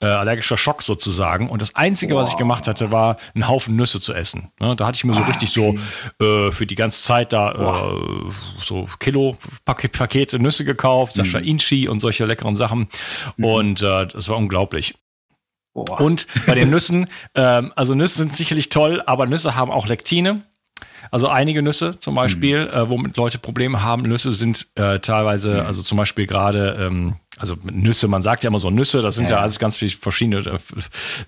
[0.00, 1.48] äh, allergischer Schock sozusagen.
[1.48, 2.22] Und das Einzige, wow.
[2.22, 4.52] was ich gemacht hatte, war einen Haufen Nüsse zu essen.
[4.60, 4.76] Ne?
[4.76, 5.78] Da hatte ich mir so ah, richtig okay.
[6.18, 11.24] so äh, für die ganze Zeit da äh, so Kilo Pakete Nüsse gekauft, mhm.
[11.24, 12.88] Sascha Inchi und solche leckeren Sachen.
[13.36, 13.44] Mhm.
[13.44, 14.94] Und äh, das war unglaublich.
[15.74, 16.00] Boah.
[16.00, 20.42] Und bei den Nüssen, ähm, also Nüsse sind sicherlich toll, aber Nüsse haben auch Lektine.
[21.10, 22.72] Also einige Nüsse zum Beispiel, mhm.
[22.72, 24.02] äh, womit Leute Probleme haben.
[24.02, 25.66] Nüsse sind äh, teilweise, mhm.
[25.66, 29.30] also zum Beispiel gerade, ähm, also Nüsse, man sagt ja immer so Nüsse, das sind
[29.30, 30.58] ja, ja alles ganz viele verschiedene äh,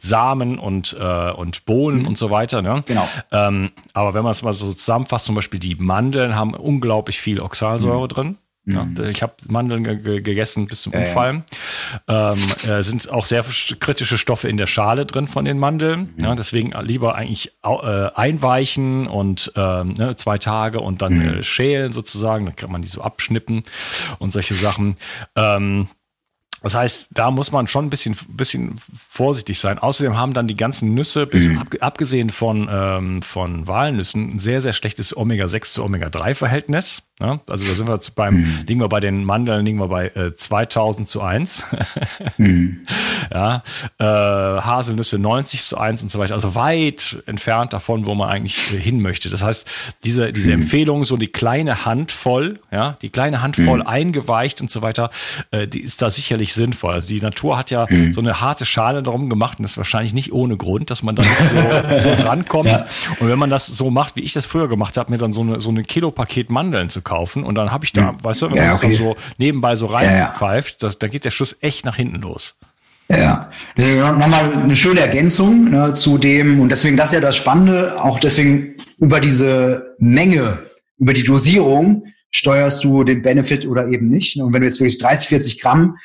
[0.00, 2.08] Samen und, äh, und Bohnen mhm.
[2.08, 2.62] und so weiter.
[2.62, 2.82] Ne?
[2.86, 3.08] Genau.
[3.30, 7.40] Ähm, aber wenn man es mal so zusammenfasst, zum Beispiel die Mandeln haben unglaublich viel
[7.40, 8.08] Oxalsäure
[8.64, 8.74] mhm.
[8.74, 9.10] Ja, mhm.
[9.10, 11.44] ich habe Mandeln gegessen bis zum Umfallen.
[12.08, 12.32] Ja.
[12.32, 13.44] Ähm, äh, sind auch sehr
[13.78, 16.14] kritische Stoffe in der Schale drin von den Mandeln.
[16.16, 16.36] Mhm.
[16.36, 21.28] Deswegen lieber eigentlich äh, einweichen und ähm, ne, zwei Tage und dann mhm.
[21.38, 22.46] äh, schälen sozusagen.
[22.46, 23.62] Dann kann man die so abschnippen
[24.18, 24.96] und solche Sachen.
[25.36, 25.88] Ähm,
[26.62, 28.76] das heißt, da muss man schon ein bisschen, bisschen
[29.08, 29.78] vorsichtig sein.
[29.78, 31.58] Außerdem haben dann die ganzen Nüsse, bis mhm.
[31.58, 37.02] ab, abgesehen von, ähm, von Walnüssen, ein sehr, sehr schlechtes Omega-6 zu Omega-3-Verhältnis.
[37.20, 38.58] Ja, also da sind wir jetzt beim, mhm.
[38.66, 41.64] liegen wir bei den Mandeln, liegen wir bei äh, 2000 zu 1.
[42.38, 42.86] mhm.
[43.32, 43.62] Ja,
[43.98, 46.34] äh, Haselnüsse 90 zu 1 und so weiter.
[46.34, 49.28] Also weit entfernt davon, wo man eigentlich äh, hin möchte.
[49.28, 49.70] Das heißt,
[50.04, 50.62] diese, diese mhm.
[50.62, 53.86] Empfehlung, so die kleine Handvoll, ja, die kleine Handvoll mhm.
[53.86, 55.10] eingeweicht und so weiter,
[55.50, 56.94] äh, die ist da sicherlich sinnvoll.
[56.94, 58.14] Also die Natur hat ja mhm.
[58.14, 61.14] so eine harte Schale darum gemacht und das ist wahrscheinlich nicht ohne Grund, dass man
[61.14, 62.70] da so, so drankommt.
[62.70, 62.86] Ja.
[63.20, 65.42] Und wenn man das so macht, wie ich das früher gemacht habe, mir dann so
[65.42, 68.22] eine, so ein Kilopaket Mandeln zu kaufen, kaufen und dann habe ich da, mhm.
[68.22, 68.86] weißt du, wenn ja, man okay.
[68.86, 70.94] dann so nebenbei so reinpfeift, ja, ja.
[70.96, 72.54] da geht der Schuss echt nach hinten los.
[73.08, 78.00] Ja, nochmal eine schöne Ergänzung ne, zu dem, und deswegen, das ist ja das Spannende,
[78.00, 80.58] auch deswegen über diese Menge,
[80.98, 84.36] über die Dosierung steuerst du den Benefit oder eben nicht.
[84.36, 84.44] Ne?
[84.44, 85.96] Und wenn du jetzt wirklich 30, 40 Gramm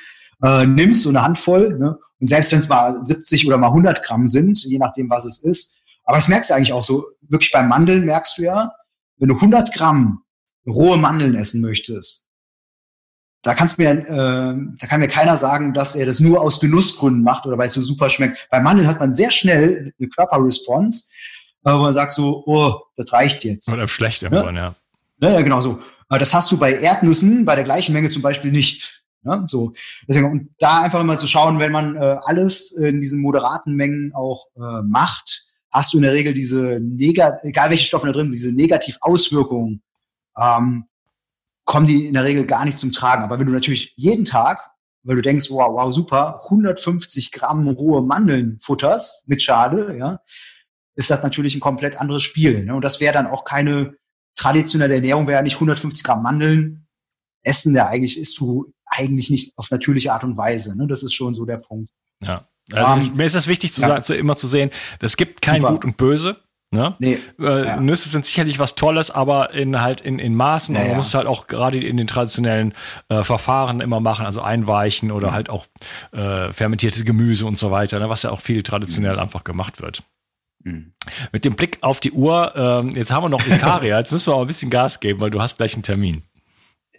[0.41, 4.01] äh, nimmst, so eine Handvoll, ne, und selbst wenn es mal 70 oder mal 100
[4.01, 7.51] Gramm sind, je nachdem, was es ist, aber das merkst du eigentlich auch so, wirklich
[7.51, 8.71] beim Mandeln merkst du ja,
[9.19, 10.21] wenn du 100 Gramm
[10.67, 12.25] rohe Mandeln essen möchtest,
[13.45, 17.21] da kannst mir, äh, da kann mir keiner sagen, dass er das nur aus Genussgründen
[17.21, 18.47] macht oder weil es so super schmeckt.
[18.49, 21.09] Bei Mandeln hat man sehr schnell eine Körperresponse,
[21.63, 23.71] äh, wo man sagt so, oh, das reicht jetzt.
[23.71, 24.75] Oder schlecht irgendwann, ja.
[25.21, 25.29] ja.
[25.29, 25.79] Ja, genau so.
[26.09, 29.03] Das hast du bei Erdnüssen bei der gleichen Menge zum Beispiel nicht.
[29.23, 29.73] Ja, so.
[30.07, 34.11] Deswegen, und da einfach mal zu schauen, wenn man äh, alles in diesen moderaten Mengen
[34.13, 38.27] auch äh, macht, hast du in der Regel diese, negat egal welche Stoffe da drin
[38.27, 39.83] sind, diese Negativauswirkungen
[40.37, 40.85] ähm,
[41.65, 43.23] kommen die in der Regel gar nicht zum Tragen.
[43.23, 44.71] Aber wenn du natürlich jeden Tag,
[45.03, 50.19] weil du denkst, wow, wow, super, 150 Gramm rohe Mandeln futterst mit Schade, ja,
[50.95, 52.65] ist das natürlich ein komplett anderes Spiel.
[52.65, 52.75] Ne?
[52.75, 53.95] Und das wäre dann auch keine
[54.35, 56.87] traditionelle Ernährung, wäre ja nicht 150 Gramm Mandeln
[57.43, 60.77] essen, der eigentlich isst du eigentlich nicht auf natürliche Art und Weise.
[60.77, 60.87] Ne?
[60.87, 61.91] Das ist schon so der Punkt.
[62.21, 62.47] Ja.
[62.71, 64.01] Also um, mir ist das wichtig, zu, ja.
[64.01, 65.73] zu, immer zu sehen, es gibt kein Super.
[65.73, 66.37] Gut und Böse.
[66.75, 66.95] Ne?
[66.99, 67.77] Nee, äh, ja.
[67.77, 70.75] Nüsse sind sicherlich was Tolles, aber in halt in, in Maßen.
[70.75, 72.73] Ja, und man muss halt auch gerade in den traditionellen
[73.09, 75.33] äh, Verfahren immer machen, also einweichen oder mhm.
[75.33, 75.65] halt auch
[76.11, 78.09] äh, fermentierte Gemüse und so weiter, ne?
[78.09, 79.21] was ja auch viel traditionell mhm.
[79.21, 80.03] einfach gemacht wird.
[80.63, 80.93] Mhm.
[81.31, 84.35] Mit dem Blick auf die Uhr, ähm, jetzt haben wir noch Ikaria, jetzt müssen wir
[84.35, 86.23] auch ein bisschen Gas geben, weil du hast gleich einen Termin.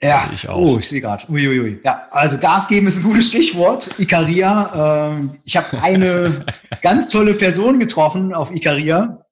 [0.03, 0.59] Ja, also ich auch.
[0.59, 1.25] oh, ich sehe gerade.
[1.31, 1.81] Uiuiui.
[1.85, 3.99] Ja, also Gas geben ist ein gutes Stichwort.
[3.99, 5.09] Ikaria.
[5.11, 6.45] Ähm, ich habe eine
[6.83, 9.26] ganz tolle Person getroffen auf Ikaria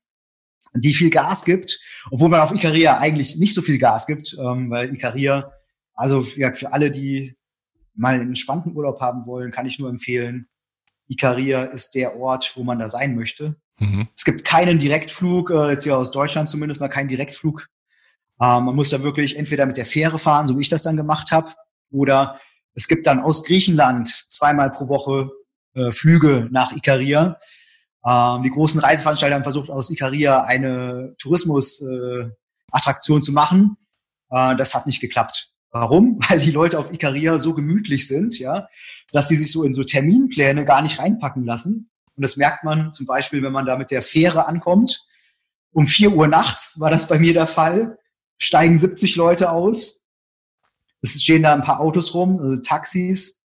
[0.75, 4.71] die viel Gas gibt, obwohl man auf Ikaria eigentlich nicht so viel Gas gibt, ähm,
[4.71, 5.53] weil Ikaria,
[5.95, 7.37] also ja, für alle, die
[7.95, 10.49] mal einen entspannten Urlaub haben wollen, kann ich nur empfehlen,
[11.09, 13.57] Ikaria ist der Ort, wo man da sein möchte.
[13.79, 14.09] Mhm.
[14.15, 17.69] Es gibt keinen Direktflug, äh, jetzt hier aus Deutschland zumindest mal keinen Direktflug.
[18.41, 20.97] Ähm, man muss da wirklich entweder mit der Fähre fahren, so wie ich das dann
[20.97, 21.53] gemacht habe,
[21.91, 22.41] oder
[22.75, 25.31] es gibt dann aus Griechenland zweimal pro Woche
[25.75, 27.39] äh, Flüge nach Ikaria.
[28.05, 33.77] Ähm, die großen Reiseveranstalter haben versucht, aus Ikaria eine Tourismusattraktion äh, zu machen.
[34.31, 35.51] Äh, das hat nicht geklappt.
[35.71, 36.21] Warum?
[36.29, 38.69] Weil die Leute auf Ikaria so gemütlich sind, ja,
[39.13, 41.91] dass sie sich so in so Terminpläne gar nicht reinpacken lassen.
[42.17, 45.07] Und das merkt man zum Beispiel, wenn man da mit der Fähre ankommt.
[45.73, 47.99] Um vier Uhr nachts war das bei mir der Fall.
[48.39, 50.05] Steigen 70 Leute aus.
[51.03, 53.43] Es stehen da ein paar Autos rum, also Taxis.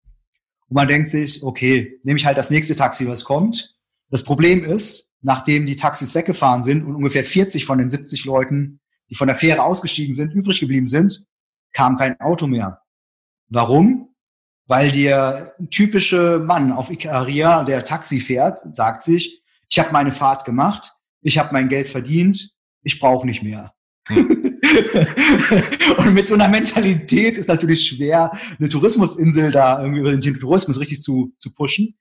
[0.68, 3.74] Und man denkt sich, okay, nehme ich halt das nächste Taxi, was kommt.
[4.10, 8.80] Das Problem ist, nachdem die Taxis weggefahren sind und ungefähr 40 von den 70 Leuten,
[9.08, 11.24] die von der Fähre ausgestiegen sind, übrig geblieben sind,
[11.72, 12.82] kam kein Auto mehr.
[13.48, 14.14] Warum?
[14.66, 20.44] Weil der typische Mann auf Ikaria, der Taxi fährt, sagt sich, ich habe meine Fahrt
[20.44, 20.92] gemacht,
[21.22, 22.50] ich habe mein Geld verdient,
[22.82, 23.74] ich brauche nicht mehr.
[25.98, 30.80] Und mit so einer Mentalität ist natürlich schwer, eine Tourismusinsel da irgendwie über den Tourismus
[30.80, 31.98] richtig zu, zu pushen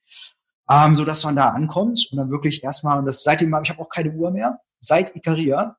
[0.70, 3.82] ähm, so dass man da ankommt und dann wirklich erstmal, und das seitdem ich habe
[3.82, 5.76] auch keine Uhr mehr, seit Ikaria,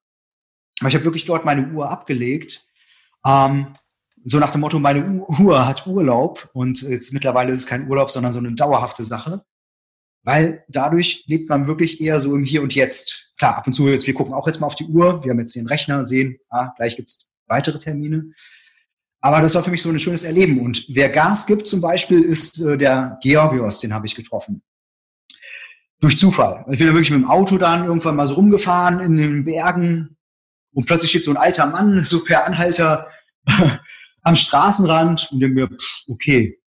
[0.80, 2.66] aber ich habe wirklich dort meine Uhr abgelegt,
[3.24, 3.76] ähm,
[4.24, 8.10] so nach dem Motto, meine Uhr hat Urlaub und jetzt mittlerweile ist es kein Urlaub,
[8.10, 9.44] sondern so eine dauerhafte Sache,
[10.24, 13.32] weil dadurch lebt man wirklich eher so im Hier und Jetzt.
[13.38, 15.38] Klar, ab und zu jetzt, wir gucken auch jetzt mal auf die Uhr, wir haben
[15.38, 18.32] jetzt den Rechner, sehen, ah, gleich gibt's weitere Termine.
[19.22, 20.60] Aber das war für mich so ein schönes Erleben.
[20.60, 24.62] Und wer Gas gibt zum Beispiel, ist äh, der Georgios, den habe ich getroffen
[26.00, 26.64] durch Zufall.
[26.70, 30.16] Ich bin da wirklich mit dem Auto dann irgendwann mal so rumgefahren in den Bergen
[30.72, 33.08] und plötzlich steht so ein alter Mann, so per Anhalter
[34.22, 36.58] am Straßenrand und denke mir, pff, okay,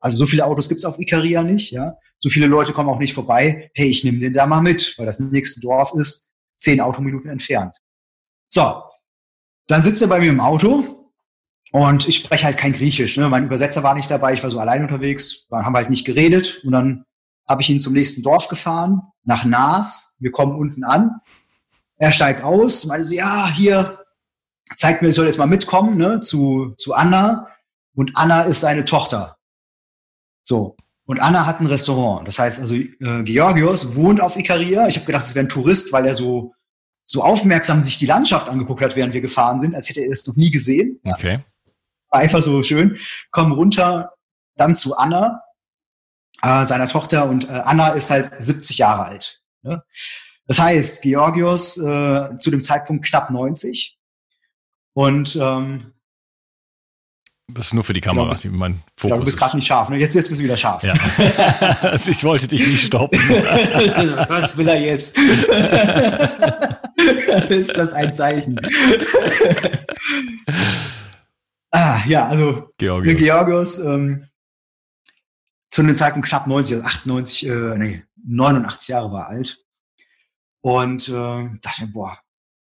[0.00, 1.96] also so viele Autos gibt's auf Ikaria nicht, ja.
[2.18, 3.70] So viele Leute kommen auch nicht vorbei.
[3.74, 7.76] Hey, ich nehme den da mal mit, weil das nächste Dorf ist zehn Autominuten entfernt.
[8.48, 8.82] So,
[9.66, 11.10] dann sitzt er bei mir im Auto
[11.72, 13.16] und ich spreche halt kein Griechisch.
[13.16, 13.28] Ne?
[13.28, 16.72] Mein Übersetzer war nicht dabei, ich war so allein unterwegs, haben halt nicht geredet und
[16.72, 17.04] dann
[17.52, 20.16] habe ich ihn zum nächsten Dorf gefahren, nach Naas.
[20.18, 21.20] Wir kommen unten an.
[21.96, 23.98] Er steigt aus, meinte so, ja, hier,
[24.74, 27.46] zeigt mir, ich soll jetzt mal mitkommen, ne, zu, zu Anna.
[27.94, 29.36] Und Anna ist seine Tochter.
[30.42, 30.76] So.
[31.04, 32.26] Und Anna hat ein Restaurant.
[32.26, 34.88] Das heißt also, äh, Georgios wohnt auf Ikaria.
[34.88, 36.54] Ich habe gedacht, es wäre ein Tourist, weil er so,
[37.04, 40.26] so aufmerksam sich die Landschaft angeguckt hat, während wir gefahren sind, als hätte er es
[40.26, 41.00] noch nie gesehen.
[41.04, 41.40] Okay.
[42.08, 42.98] War einfach so schön.
[43.30, 44.14] Kommen runter,
[44.56, 45.42] dann zu Anna,
[46.42, 47.26] äh, seiner Tochter.
[47.26, 49.42] Und äh, Anna ist halt 70 Jahre alt.
[49.62, 49.82] Ne?
[50.46, 53.96] Das heißt, Georgios äh, zu dem Zeitpunkt knapp 90.
[54.94, 55.92] Und ähm,
[57.48, 59.10] das ist nur für die Kamera, bist, mein Fokus.
[59.10, 59.98] Ja, du bist gerade nicht scharf, ne?
[59.98, 60.82] Jetzt, jetzt bist du wieder scharf.
[60.82, 60.94] Ja.
[61.82, 63.18] Also ich wollte dich nicht stoppen.
[64.28, 65.18] Was will er jetzt?
[67.50, 68.58] ist das ein Zeichen?
[71.72, 74.26] ah, ja, also Georgios, Georgios ähm,
[75.72, 79.64] zu einem Zeitpunkt knapp 90, also 98, äh, nee, 89 Jahre war alt.
[80.60, 82.18] Und äh, dachte, boah,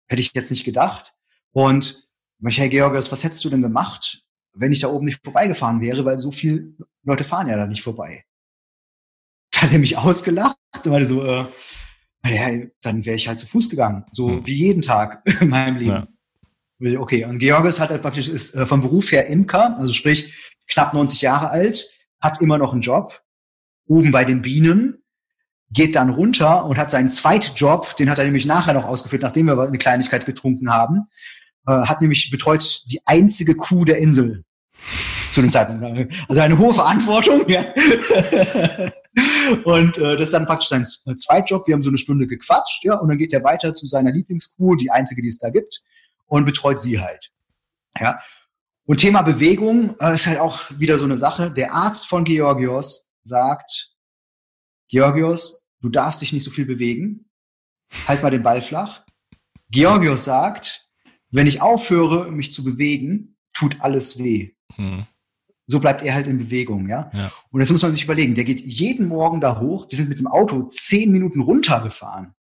[0.09, 1.15] hätte ich jetzt nicht gedacht.
[1.53, 6.05] Und Michael Georgios, was hättest du denn gemacht, wenn ich da oben nicht vorbeigefahren wäre,
[6.05, 8.25] weil so viele Leute fahren ja da nicht vorbei.
[9.53, 11.47] Da hat er mich ausgelacht und meinte so, äh,
[12.23, 14.47] naja, dann wäre ich halt zu Fuß gegangen, so hm.
[14.47, 16.09] wie jeden Tag in meinem Leben.
[16.81, 17.01] Ja.
[17.01, 20.35] Okay, und Georges hat halt praktisch, ist äh, vom Beruf her Imker, also sprich
[20.67, 21.89] knapp 90 Jahre alt,
[22.21, 23.23] hat immer noch einen Job,
[23.87, 25.03] oben bei den Bienen,
[25.71, 29.23] geht dann runter und hat seinen zweiten Job, den hat er nämlich nachher noch ausgeführt,
[29.23, 31.09] nachdem wir eine Kleinigkeit getrunken haben,
[31.67, 34.45] äh, hat nämlich betreut die einzige Kuh der Insel
[35.33, 36.15] zu dem Zeitpunkt.
[36.29, 37.49] Also eine hohe Verantwortung.
[37.49, 37.61] Ja.
[39.65, 41.67] und äh, das ist dann praktisch sein Zweitjob.
[41.67, 44.77] Wir haben so eine Stunde gequatscht, ja, und dann geht er weiter zu seiner Lieblingskuh,
[44.77, 45.83] die einzige, die es da gibt,
[46.27, 47.33] und betreut sie halt.
[47.99, 48.19] Ja.
[48.87, 51.51] Und Thema Bewegung äh, ist halt auch wieder so eine Sache.
[51.51, 53.93] Der Arzt von Georgios sagt,
[54.89, 57.29] Georgios, du darfst dich nicht so viel bewegen.
[58.07, 59.05] Halt mal den Ball flach.
[59.71, 60.89] Georgios sagt,
[61.31, 64.53] wenn ich aufhöre, mich zu bewegen, tut alles weh.
[64.75, 65.07] Hm.
[65.67, 67.11] So bleibt er halt in Bewegung, ja?
[67.13, 67.33] ja.
[67.51, 68.37] Und das muss man sich überlegen.
[68.37, 69.91] Der geht jeden Morgen da hoch.
[69.91, 72.35] Wir sind mit dem Auto zehn Minuten runtergefahren.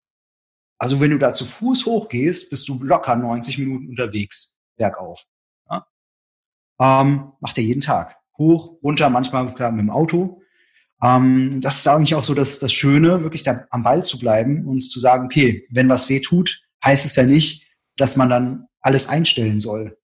[0.79, 5.25] Also wenn du da zu Fuß hochgehst, bist du locker 90 Minuten unterwegs, bergauf.
[6.81, 8.17] Ähm, macht er jeden Tag.
[8.39, 10.43] Hoch, runter, manchmal klar, mit dem Auto.
[11.03, 14.67] Ähm, das ist eigentlich auch so das, das Schöne, wirklich da am Ball zu bleiben
[14.67, 18.67] und zu sagen, okay, wenn was weh tut, heißt es ja nicht, dass man dann
[18.81, 19.99] alles einstellen soll.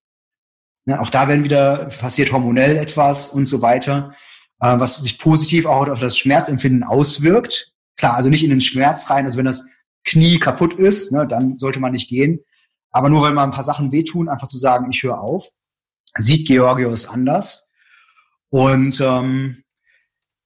[0.87, 4.15] Ja, auch da werden wieder passiert hormonell etwas und so weiter,
[4.61, 7.73] äh, was sich positiv auch auf das Schmerzempfinden auswirkt.
[7.97, 9.65] Klar, also nicht in den Schmerz rein, also wenn das
[10.05, 12.41] Knie kaputt ist, ne, dann sollte man nicht gehen.
[12.91, 15.49] Aber nur weil mal ein paar Sachen wehtun, einfach zu sagen, ich höre auf,
[16.15, 17.73] sieht Georgios anders.
[18.51, 19.63] Und ähm,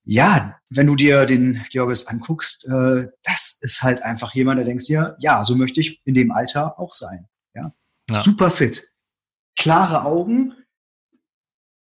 [0.05, 4.87] ja, wenn du dir den Georgios anguckst, äh, das ist halt einfach jemand, der denkst
[4.87, 7.26] dir, ja, so möchte ich in dem Alter auch sein.
[7.55, 7.72] Ja,
[8.11, 8.22] ja.
[8.22, 8.96] super fit
[9.57, 10.55] klare Augen,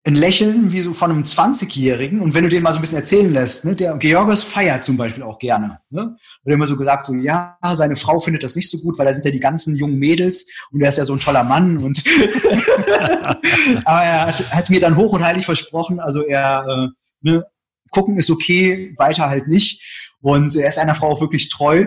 [0.06, 2.20] ein Lächeln wie so von einem 20-Jährigen.
[2.20, 4.98] Und wenn du den mal so ein bisschen erzählen lässt, ne, der Georgos feiert zum
[4.98, 5.80] Beispiel auch gerne.
[5.88, 6.16] Ne?
[6.44, 9.14] Wird immer so gesagt, so, ja, seine Frau findet das nicht so gut, weil da
[9.14, 11.78] sind ja die ganzen jungen Mädels und er ist ja so ein toller Mann.
[11.78, 12.04] Und
[13.86, 16.88] Aber er hat, hat, mir dann hoch und heilig versprochen, also er, äh,
[17.22, 17.46] ne,
[17.90, 20.12] gucken ist okay, weiter halt nicht.
[20.20, 21.86] Und er ist einer Frau auch wirklich treu.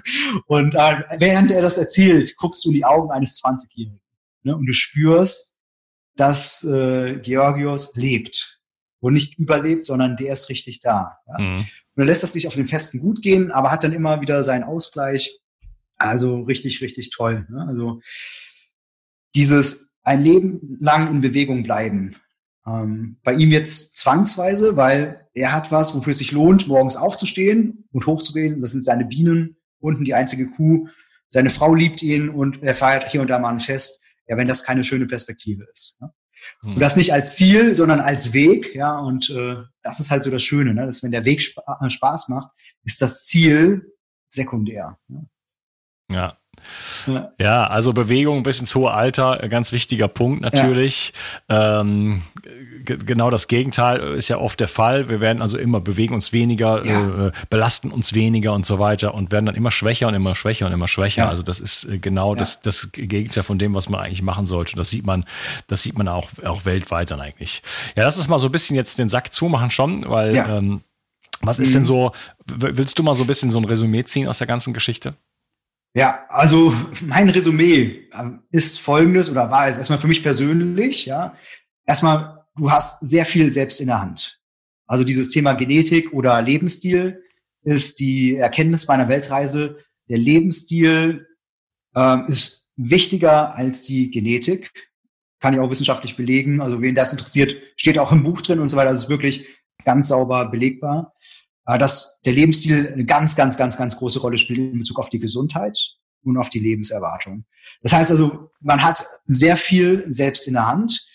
[0.46, 4.00] und äh, während er das erzählt, guckst du in die Augen eines 20-Jährigen.
[4.44, 4.56] Ne?
[4.56, 5.55] Und du spürst,
[6.16, 8.60] dass äh, Georgios lebt.
[8.98, 11.18] Und nicht überlebt, sondern der ist richtig da.
[11.28, 11.38] Ja?
[11.38, 11.58] Mhm.
[11.58, 14.42] Und er lässt das sich auf den Festen gut gehen, aber hat dann immer wieder
[14.42, 15.38] seinen Ausgleich.
[15.96, 17.46] Also richtig, richtig toll.
[17.48, 17.64] Ne?
[17.68, 18.00] Also
[19.34, 22.16] dieses ein Leben lang in Bewegung bleiben.
[22.66, 27.84] Ähm, bei ihm jetzt zwangsweise, weil er hat was, wofür es sich lohnt, morgens aufzustehen
[27.92, 28.60] und hochzugehen.
[28.60, 30.88] Das sind seine Bienen, unten die einzige Kuh.
[31.28, 34.48] Seine Frau liebt ihn und er feiert hier und da mal ein Fest ja, wenn
[34.48, 36.00] das keine schöne Perspektive ist.
[36.00, 36.12] Ne?
[36.62, 40.30] Und das nicht als Ziel, sondern als Weg, ja, und äh, das ist halt so
[40.30, 40.86] das Schöne, ne?
[40.86, 42.50] dass wenn der Weg spa äh, Spaß macht,
[42.84, 43.92] ist das Ziel
[44.28, 44.98] sekundär.
[45.08, 45.28] Ne?
[46.10, 46.38] Ja,
[47.06, 47.32] Ja.
[47.40, 51.12] ja, also Bewegung bis ins hohe Alter, ganz wichtiger Punkt natürlich.
[51.48, 51.80] Ja.
[51.80, 52.22] Ähm,
[52.84, 55.08] genau das Gegenteil ist ja oft der Fall.
[55.08, 57.26] Wir werden also immer bewegen uns weniger, ja.
[57.28, 60.66] äh, belasten uns weniger und so weiter und werden dann immer schwächer und immer schwächer
[60.66, 61.28] und immer schwächer.
[61.28, 64.76] Also das ist äh, genau das, das Gegenteil von dem, was man eigentlich machen sollte.
[64.76, 65.24] Das sieht man,
[65.66, 67.62] das sieht man auch, auch weltweit dann eigentlich.
[67.96, 70.80] Ja, lass uns mal so ein bisschen jetzt den Sack zumachen schon, weil ähm,
[71.40, 71.74] was ist mhm.
[71.74, 72.12] denn so,
[72.46, 75.14] willst du mal so ein bisschen so ein Resümee ziehen aus der ganzen Geschichte?
[75.96, 81.34] Ja, also mein Resümee ähm, ist folgendes oder war es erstmal für mich persönlich, ja.
[81.86, 84.38] Erstmal du hast sehr viel selbst in der Hand.
[84.86, 87.22] Also dieses Thema Genetik oder Lebensstil
[87.62, 89.78] ist die Erkenntnis meiner Weltreise.
[90.10, 91.26] Der Lebensstil
[91.94, 94.90] äh, ist wichtiger als die Genetik.
[95.40, 96.60] Kann ich auch wissenschaftlich belegen.
[96.60, 98.90] Also wen das interessiert, steht auch im Buch drin und so weiter.
[98.90, 99.46] Das ist wirklich
[99.86, 101.14] ganz sauber belegbar.
[101.66, 105.10] Äh, dass der Lebensstil eine ganz, ganz, ganz, ganz große Rolle spielt in Bezug auf
[105.10, 105.78] die Gesundheit
[106.24, 107.44] und auf die Lebenserwartung.
[107.82, 111.06] Das heißt also, man hat sehr viel selbst in der Hand.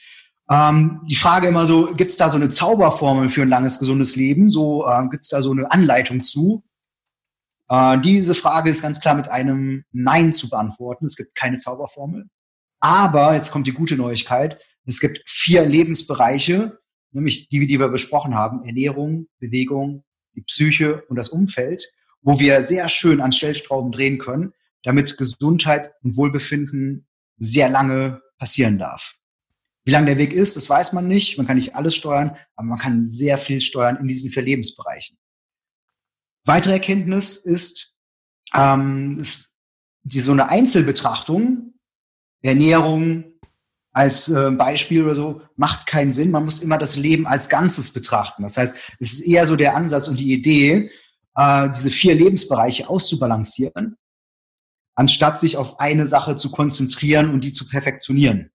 [0.49, 4.15] Ähm, die Frage immer so, gibt es da so eine Zauberformel für ein langes, gesundes
[4.15, 4.49] Leben?
[4.49, 6.63] So äh, gibt es da so eine Anleitung zu?
[7.69, 11.05] Äh, diese Frage ist ganz klar mit einem Nein zu beantworten.
[11.05, 12.27] Es gibt keine Zauberformel.
[12.81, 16.79] Aber, jetzt kommt die gute Neuigkeit, es gibt vier Lebensbereiche,
[17.11, 20.03] nämlich die, die wir besprochen haben, Ernährung, Bewegung,
[20.35, 25.91] die Psyche und das Umfeld, wo wir sehr schön an Stellstrauben drehen können, damit Gesundheit
[26.01, 29.15] und Wohlbefinden sehr lange passieren darf.
[29.83, 31.37] Wie lang der Weg ist, das weiß man nicht.
[31.37, 35.17] Man kann nicht alles steuern, aber man kann sehr viel steuern in diesen vier Lebensbereichen.
[36.45, 37.97] Weitere Erkenntnis ist,
[38.53, 39.55] ähm, ist
[40.03, 41.73] die so eine Einzelbetrachtung,
[42.43, 43.30] Ernährung
[43.93, 46.32] als äh, Beispiel oder so, macht keinen Sinn.
[46.32, 48.43] Man muss immer das Leben als Ganzes betrachten.
[48.43, 50.91] Das heißt, es ist eher so der Ansatz und die Idee,
[51.36, 53.97] äh, diese vier Lebensbereiche auszubalancieren,
[54.95, 58.51] anstatt sich auf eine Sache zu konzentrieren und die zu perfektionieren.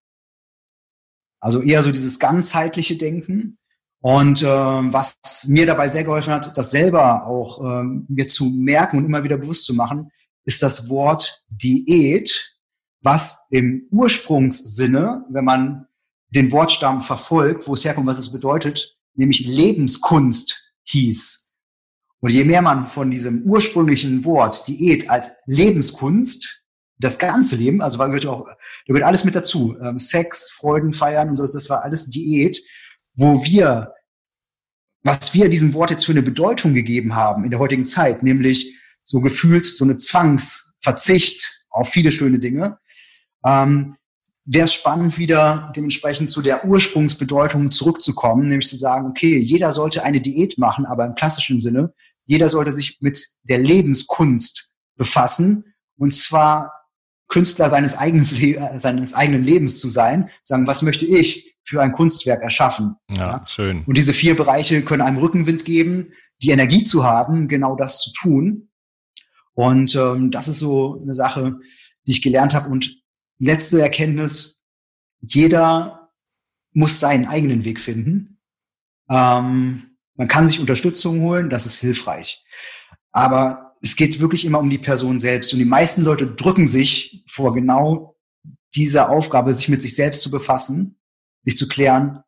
[1.40, 3.58] Also eher so dieses ganzheitliche Denken.
[4.00, 8.98] Und äh, was mir dabei sehr geholfen hat, das selber auch ähm, mir zu merken
[8.98, 10.10] und immer wieder bewusst zu machen,
[10.44, 12.55] ist das Wort Diät,
[13.06, 15.86] was im Ursprungssinne, wenn man
[16.30, 21.54] den Wortstamm verfolgt, wo es herkommt, was es bedeutet, nämlich Lebenskunst hieß.
[22.18, 26.64] Und je mehr man von diesem ursprünglichen Wort Diät als Lebenskunst
[26.98, 28.54] das ganze Leben, also war gehört auch, da
[28.88, 29.76] gehört alles mit dazu.
[29.80, 32.60] Ähm, Sex, Freuden, Feiern und so, das war alles Diät,
[33.14, 33.92] wo wir,
[35.04, 38.76] was wir diesem Wort jetzt für eine Bedeutung gegeben haben in der heutigen Zeit, nämlich
[39.04, 42.80] so gefühlt so eine Zwangsverzicht auf viele schöne Dinge,
[43.46, 43.96] ähm,
[44.44, 50.04] wäre es spannend, wieder dementsprechend zu der Ursprungsbedeutung zurückzukommen, nämlich zu sagen, okay, jeder sollte
[50.04, 51.92] eine Diät machen, aber im klassischen Sinne,
[52.26, 55.64] jeder sollte sich mit der Lebenskunst befassen,
[55.98, 56.72] und zwar
[57.28, 61.92] Künstler seines, eigenen, äh, seines eigenen Lebens zu sein, sagen, was möchte ich für ein
[61.92, 62.94] Kunstwerk erschaffen?
[63.10, 63.82] Ja, ja, schön.
[63.86, 68.12] Und diese vier Bereiche können einem Rückenwind geben, die Energie zu haben, genau das zu
[68.12, 68.68] tun.
[69.54, 71.58] Und ähm, das ist so eine Sache,
[72.06, 72.68] die ich gelernt habe.
[72.68, 73.02] Und
[73.38, 74.62] letzte Erkenntnis,
[75.20, 76.12] jeder
[76.72, 78.40] muss seinen eigenen Weg finden.
[79.08, 82.44] Ähm, man kann sich Unterstützung holen, das ist hilfreich.
[83.12, 85.52] Aber es geht wirklich immer um die Person selbst.
[85.52, 88.16] Und die meisten Leute drücken sich vor genau
[88.74, 90.98] dieser Aufgabe, sich mit sich selbst zu befassen,
[91.42, 92.20] sich zu klären,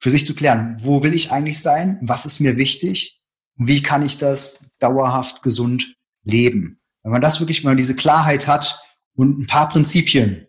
[0.00, 3.22] für sich zu klären, wo will ich eigentlich sein, was ist mir wichtig,
[3.54, 6.80] wie kann ich das dauerhaft gesund leben.
[7.02, 8.80] Wenn man das wirklich mal diese Klarheit hat
[9.14, 10.46] und ein paar Prinzipien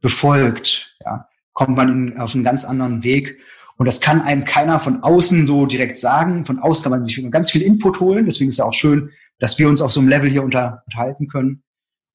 [0.00, 3.38] befolgt, ja, kommt man in, auf einen ganz anderen Weg.
[3.76, 6.44] Und das kann einem keiner von außen so direkt sagen.
[6.44, 8.26] Von außen kann man sich ganz viel Input holen.
[8.26, 11.28] Deswegen ist es auch schön, dass wir uns auf so einem Level hier unter, unterhalten
[11.28, 11.62] können.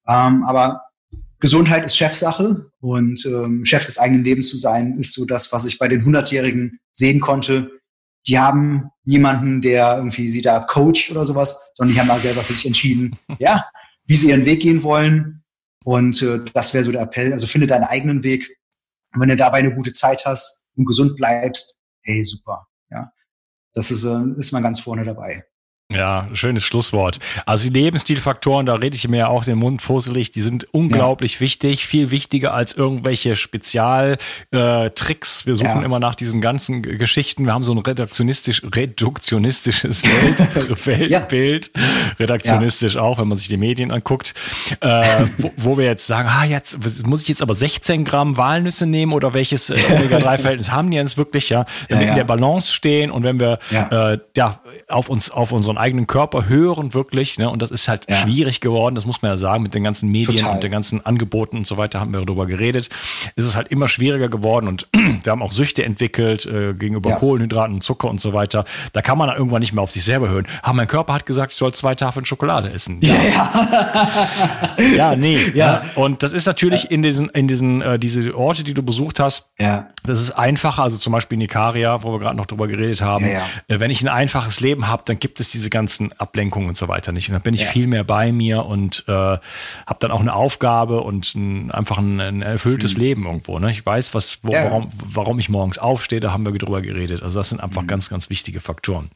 [0.06, 0.82] Ähm, aber
[1.40, 5.66] Gesundheit ist Chefsache und ähm, Chef des eigenen Lebens zu sein, ist so das, was
[5.66, 7.70] ich bei den 100-Jährigen sehen konnte.
[8.26, 12.42] Die haben niemanden, der irgendwie sie da coacht oder sowas, sondern die haben da selber
[12.42, 13.66] für sich entschieden, ja,
[14.06, 15.37] wie sie ihren Weg gehen wollen.
[15.88, 17.32] Und äh, das wäre so der Appell.
[17.32, 18.58] Also finde deinen eigenen Weg.
[19.14, 22.68] Und wenn du dabei eine gute Zeit hast und gesund bleibst, hey, super.
[22.90, 23.10] Ja,
[23.72, 25.46] das ist, äh, ist man ganz vorne dabei.
[25.90, 27.18] Ja, schönes Schlusswort.
[27.46, 31.36] Also die Lebensstilfaktoren, da rede ich mir ja auch den Mund fusselig, die sind unglaublich
[31.36, 31.40] ja.
[31.40, 34.20] wichtig, viel wichtiger als irgendwelche Spezialtricks.
[34.52, 35.82] Äh, Wir suchen ja.
[35.82, 37.46] immer nach diesen ganzen Geschichten.
[37.46, 40.02] Wir haben so ein reduktionistisch, reduktionistisches
[40.84, 41.82] Welt, Weltbild, ja.
[42.20, 44.34] redaktionistisch auch, wenn man sich die Medien anguckt,
[44.80, 48.84] äh, wo, wo, wir jetzt sagen, ah, jetzt muss ich jetzt aber 16 Gramm Walnüsse
[48.84, 51.64] nehmen oder welches äh, Omega-3-Verhältnis haben die jetzt wirklich, ja?
[51.88, 55.77] Wenn wir in der Balance stehen und wenn wir äh, ja auf uns, auf unseren
[55.78, 57.38] meinen eigenen Körper hören wirklich.
[57.38, 57.48] Ne?
[57.48, 58.16] Und das ist halt ja.
[58.16, 60.54] schwierig geworden, das muss man ja sagen, mit den ganzen Medien Total.
[60.54, 62.88] und den ganzen Angeboten und so weiter haben wir darüber geredet.
[63.36, 64.88] Ist es halt immer schwieriger geworden und
[65.22, 67.16] wir haben auch Süchte entwickelt äh, gegenüber ja.
[67.16, 68.64] Kohlenhydraten und Zucker und so weiter.
[68.92, 70.46] Da kann man dann irgendwann nicht mehr auf sich selber hören.
[70.62, 72.98] Aber mein Körper hat gesagt, ich soll zwei Tafeln Schokolade essen.
[73.02, 74.76] Ja, ja.
[74.96, 75.38] ja nee.
[75.58, 75.80] Ja.
[75.80, 75.90] Ne?
[75.94, 79.46] Und das ist natürlich in diesen, in diesen, äh, diese Orte, die du besucht hast,
[79.58, 79.88] ja.
[80.04, 80.82] das ist einfacher.
[80.82, 83.24] Also zum Beispiel in Ikaria, wo wir gerade noch drüber geredet haben.
[83.24, 83.42] Ja, ja.
[83.66, 86.88] Äh, wenn ich ein einfaches Leben habe, dann gibt es diese ganzen Ablenkungen und so
[86.88, 87.28] weiter nicht.
[87.28, 89.40] Und dann bin ich viel mehr bei mir und äh, habe
[90.00, 93.00] dann auch eine Aufgabe und ein, einfach ein, ein erfülltes mhm.
[93.00, 93.58] Leben irgendwo.
[93.58, 93.70] Ne?
[93.70, 97.22] Ich weiß, was, wo, warum, warum ich morgens aufstehe, da haben wir drüber geredet.
[97.22, 97.88] Also das sind einfach mhm.
[97.88, 99.10] ganz, ganz wichtige Faktoren.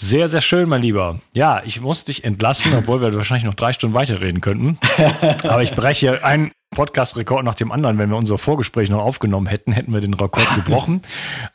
[0.00, 1.18] Sehr, sehr schön, mein Lieber.
[1.34, 4.78] Ja, ich muss dich entlassen, obwohl wir wahrscheinlich noch drei Stunden weiterreden könnten.
[5.42, 7.98] Aber ich breche einen Podcast-Rekord nach dem anderen.
[7.98, 11.02] Wenn wir unser Vorgespräch noch aufgenommen hätten, hätten wir den Rekord gebrochen.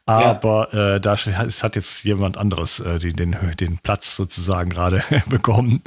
[0.06, 0.96] Aber ja.
[0.96, 5.82] äh, da hat jetzt jemand anderes äh, den, den, den Platz sozusagen gerade bekommen.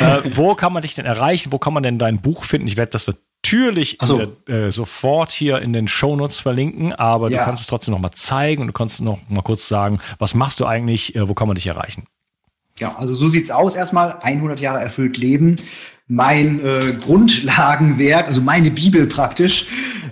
[0.00, 1.52] äh, wo kann man dich denn erreichen?
[1.52, 2.68] Wo kann man denn dein Buch finden?
[2.68, 4.34] Ich werde das natürlich so.
[4.48, 7.38] der, äh, sofort hier in den Shownotes verlinken, aber ja.
[7.38, 10.34] du kannst es trotzdem noch mal zeigen und du kannst noch mal kurz sagen, was
[10.34, 12.06] machst du eigentlich, äh, wo kann man dich erreichen?
[12.78, 13.74] Ja, also so sieht's aus.
[13.74, 15.56] Erstmal 100 Jahre erfüllt Leben.
[16.08, 19.66] Mein äh, Grundlagenwerk, also meine Bibel praktisch.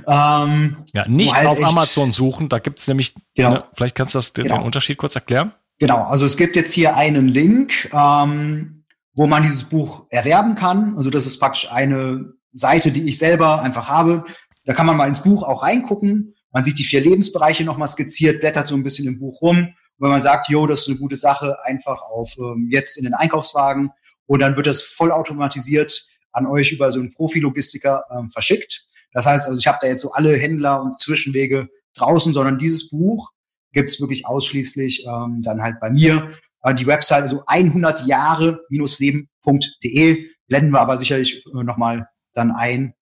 [0.06, 3.50] Ähm, ja, nicht halt auf Amazon suchen, da gibt's nämlich, genau.
[3.50, 4.58] ne, vielleicht kannst du das, den, genau.
[4.58, 5.52] den Unterschied kurz erklären?
[5.78, 8.84] Genau, also es gibt jetzt hier einen Link, ähm,
[9.14, 10.96] wo man dieses Buch erwerben kann.
[10.96, 14.24] Also das ist praktisch eine Seite, die ich selber einfach habe.
[14.64, 16.34] Da kann man mal ins Buch auch reingucken.
[16.52, 19.74] Man sieht die vier Lebensbereiche nochmal skizziert, blättert so ein bisschen im Buch rum.
[19.98, 23.04] Und wenn man sagt, jo, das ist eine gute Sache, einfach auf ähm, jetzt in
[23.04, 23.90] den Einkaufswagen
[24.26, 28.86] und dann wird das vollautomatisiert an euch über so einen Profi-Logistiker ähm, verschickt.
[29.12, 32.90] Das heißt also, ich habe da jetzt so alle Händler und Zwischenwege draußen, sondern dieses
[32.90, 33.30] Buch
[33.72, 36.32] gibt's wirklich ausschließlich ähm, dann halt bei mir.
[36.62, 42.94] Äh, die Website, also 100 Jahre-leben.de, blenden wir aber sicherlich äh, nochmal dann ein.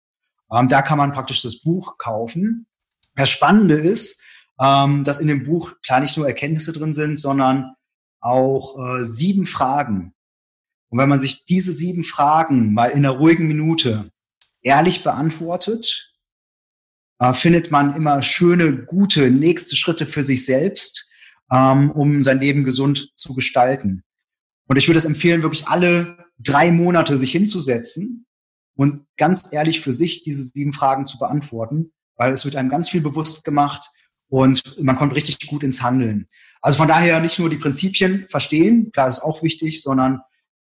[0.52, 2.68] Ähm, da kann man praktisch das Buch kaufen.
[3.16, 4.20] Das Spannende ist,
[4.62, 7.74] ähm, dass in dem Buch klar nicht nur Erkenntnisse drin sind, sondern
[8.20, 10.14] auch äh, sieben Fragen.
[10.89, 14.12] Und wenn man sich diese sieben Fragen mal in einer ruhigen Minute
[14.62, 16.14] ehrlich beantwortet,
[17.20, 21.09] äh, findet man immer schöne, gute nächste Schritte für sich selbst,
[21.51, 24.03] ähm, um sein Leben gesund zu gestalten.
[24.68, 28.28] Und ich würde es empfehlen, wirklich alle drei Monate sich hinzusetzen
[28.76, 32.89] und ganz ehrlich für sich diese sieben Fragen zu beantworten, weil es wird einem ganz
[32.89, 33.89] viel bewusst gemacht
[34.32, 36.28] und man kommt richtig gut ins Handeln.
[36.62, 40.22] Also von daher nicht nur die Prinzipien verstehen, klar ist auch wichtig, sondern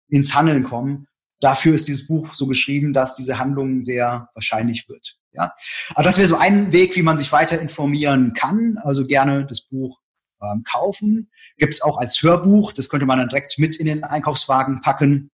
[0.07, 1.07] ins Handeln kommen.
[1.39, 5.17] Dafür ist dieses Buch so geschrieben, dass diese Handlung sehr wahrscheinlich wird.
[5.33, 5.53] Ja,
[5.95, 8.77] aber das wäre so ein Weg, wie man sich weiter informieren kann.
[8.77, 9.99] Also gerne das Buch
[10.41, 11.31] ähm, kaufen.
[11.57, 12.71] Gibt es auch als Hörbuch.
[12.71, 15.31] Das könnte man dann direkt mit in den Einkaufswagen packen.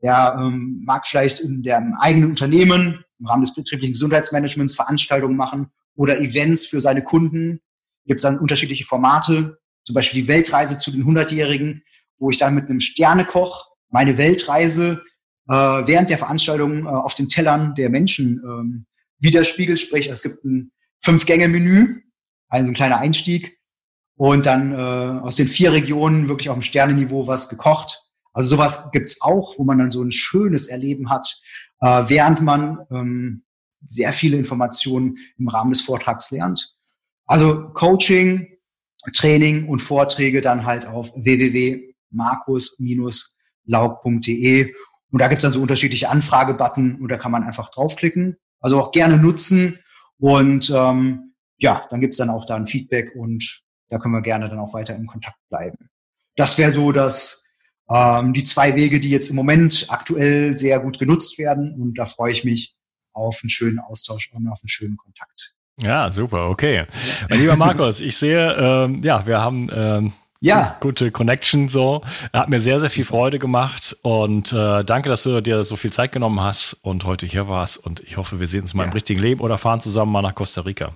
[0.00, 5.70] er ähm, mag vielleicht in dem eigenen Unternehmen im Rahmen des betrieblichen Gesundheitsmanagements Veranstaltungen machen
[5.96, 7.60] oder Events für seine Kunden.
[8.04, 11.82] Gibt es dann unterschiedliche Formate, zum Beispiel die Weltreise zu den 100-Jährigen,
[12.18, 15.02] wo ich dann mit einem Sternekoch meine Weltreise
[15.48, 18.86] äh, während der Veranstaltung äh, auf den Tellern der Menschen ähm,
[19.18, 19.78] widerspiegelt.
[19.80, 22.02] Sprich, es gibt ein Fünf-Gänge-Menü,
[22.48, 23.58] also ein kleiner Einstieg
[24.16, 28.00] und dann äh, aus den vier Regionen wirklich auf dem Sternenniveau was gekocht.
[28.32, 31.40] Also sowas gibt's auch, wo man dann so ein schönes Erleben hat,
[31.80, 33.44] äh, während man ähm,
[33.82, 36.74] sehr viele Informationen im Rahmen des Vortrags lernt.
[37.26, 38.48] Also Coaching,
[39.12, 41.12] Training und Vorträge dann halt auf
[42.14, 44.74] www.markus-laug.de
[45.10, 48.36] und da gibt's dann so unterschiedliche Anfragebutton und da kann man einfach draufklicken.
[48.60, 49.78] Also auch gerne nutzen
[50.18, 54.48] und ähm, ja, dann gibt's dann auch da ein Feedback und da können wir gerne
[54.48, 55.90] dann auch weiter in Kontakt bleiben.
[56.36, 57.44] Das wäre so das
[57.88, 61.80] ähm, die zwei Wege, die jetzt im Moment aktuell sehr gut genutzt werden.
[61.80, 62.74] Und da freue ich mich
[63.12, 65.54] auf einen schönen Austausch und auf einen schönen Kontakt.
[65.80, 66.84] Ja, super, okay.
[67.28, 70.12] Mein lieber Markus, ich sehe, ähm, ja, wir haben ähm,
[70.44, 70.76] ja.
[70.80, 72.02] gute Connection so.
[72.32, 75.92] Hat mir sehr, sehr viel Freude gemacht und äh, danke, dass du dir so viel
[75.92, 77.78] Zeit genommen hast und heute hier warst.
[77.78, 78.88] Und ich hoffe, wir sehen uns mal ja.
[78.88, 80.94] im richtigen Leben oder fahren zusammen mal nach Costa Rica.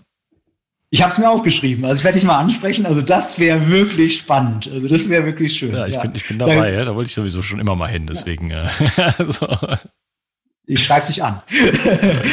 [0.91, 2.87] Ich habe es mir aufgeschrieben, also ich werde dich mal ansprechen.
[2.87, 4.71] Also das wäre wirklich spannend.
[4.73, 5.73] Also das wäre wirklich schön.
[5.73, 6.01] Ja, ich, ja.
[6.01, 6.85] Bin, ich bin dabei, ja.
[6.85, 8.51] da wollte ich sowieso schon immer mal hin, deswegen.
[8.51, 8.69] Äh,
[9.27, 9.47] so.
[10.69, 11.43] Ich schreibe dich an.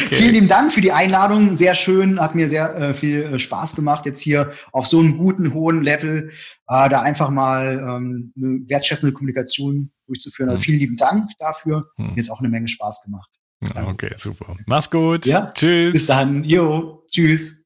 [0.06, 0.16] Okay.
[0.16, 1.56] Vielen lieben Dank für die Einladung.
[1.56, 5.16] Sehr schön, hat mir sehr äh, viel äh, Spaß gemacht, jetzt hier auf so einem
[5.16, 6.30] guten, hohen Level
[6.68, 10.50] äh, da einfach mal ähm, eine wertschätzende Kommunikation durchzuführen.
[10.50, 11.90] Also vielen lieben Dank dafür.
[11.96, 12.10] Hm.
[12.14, 13.30] Mir ist auch eine Menge Spaß gemacht.
[13.60, 13.90] Danke.
[13.90, 14.56] Okay, super.
[14.66, 15.26] Mach's gut.
[15.26, 15.52] Ja.
[15.52, 15.92] Tschüss.
[15.92, 16.44] Bis dann.
[16.44, 17.04] Jo.
[17.10, 17.65] Tschüss.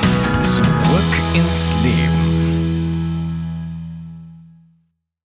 [0.51, 0.65] Zurück
[1.33, 2.30] ins Leben.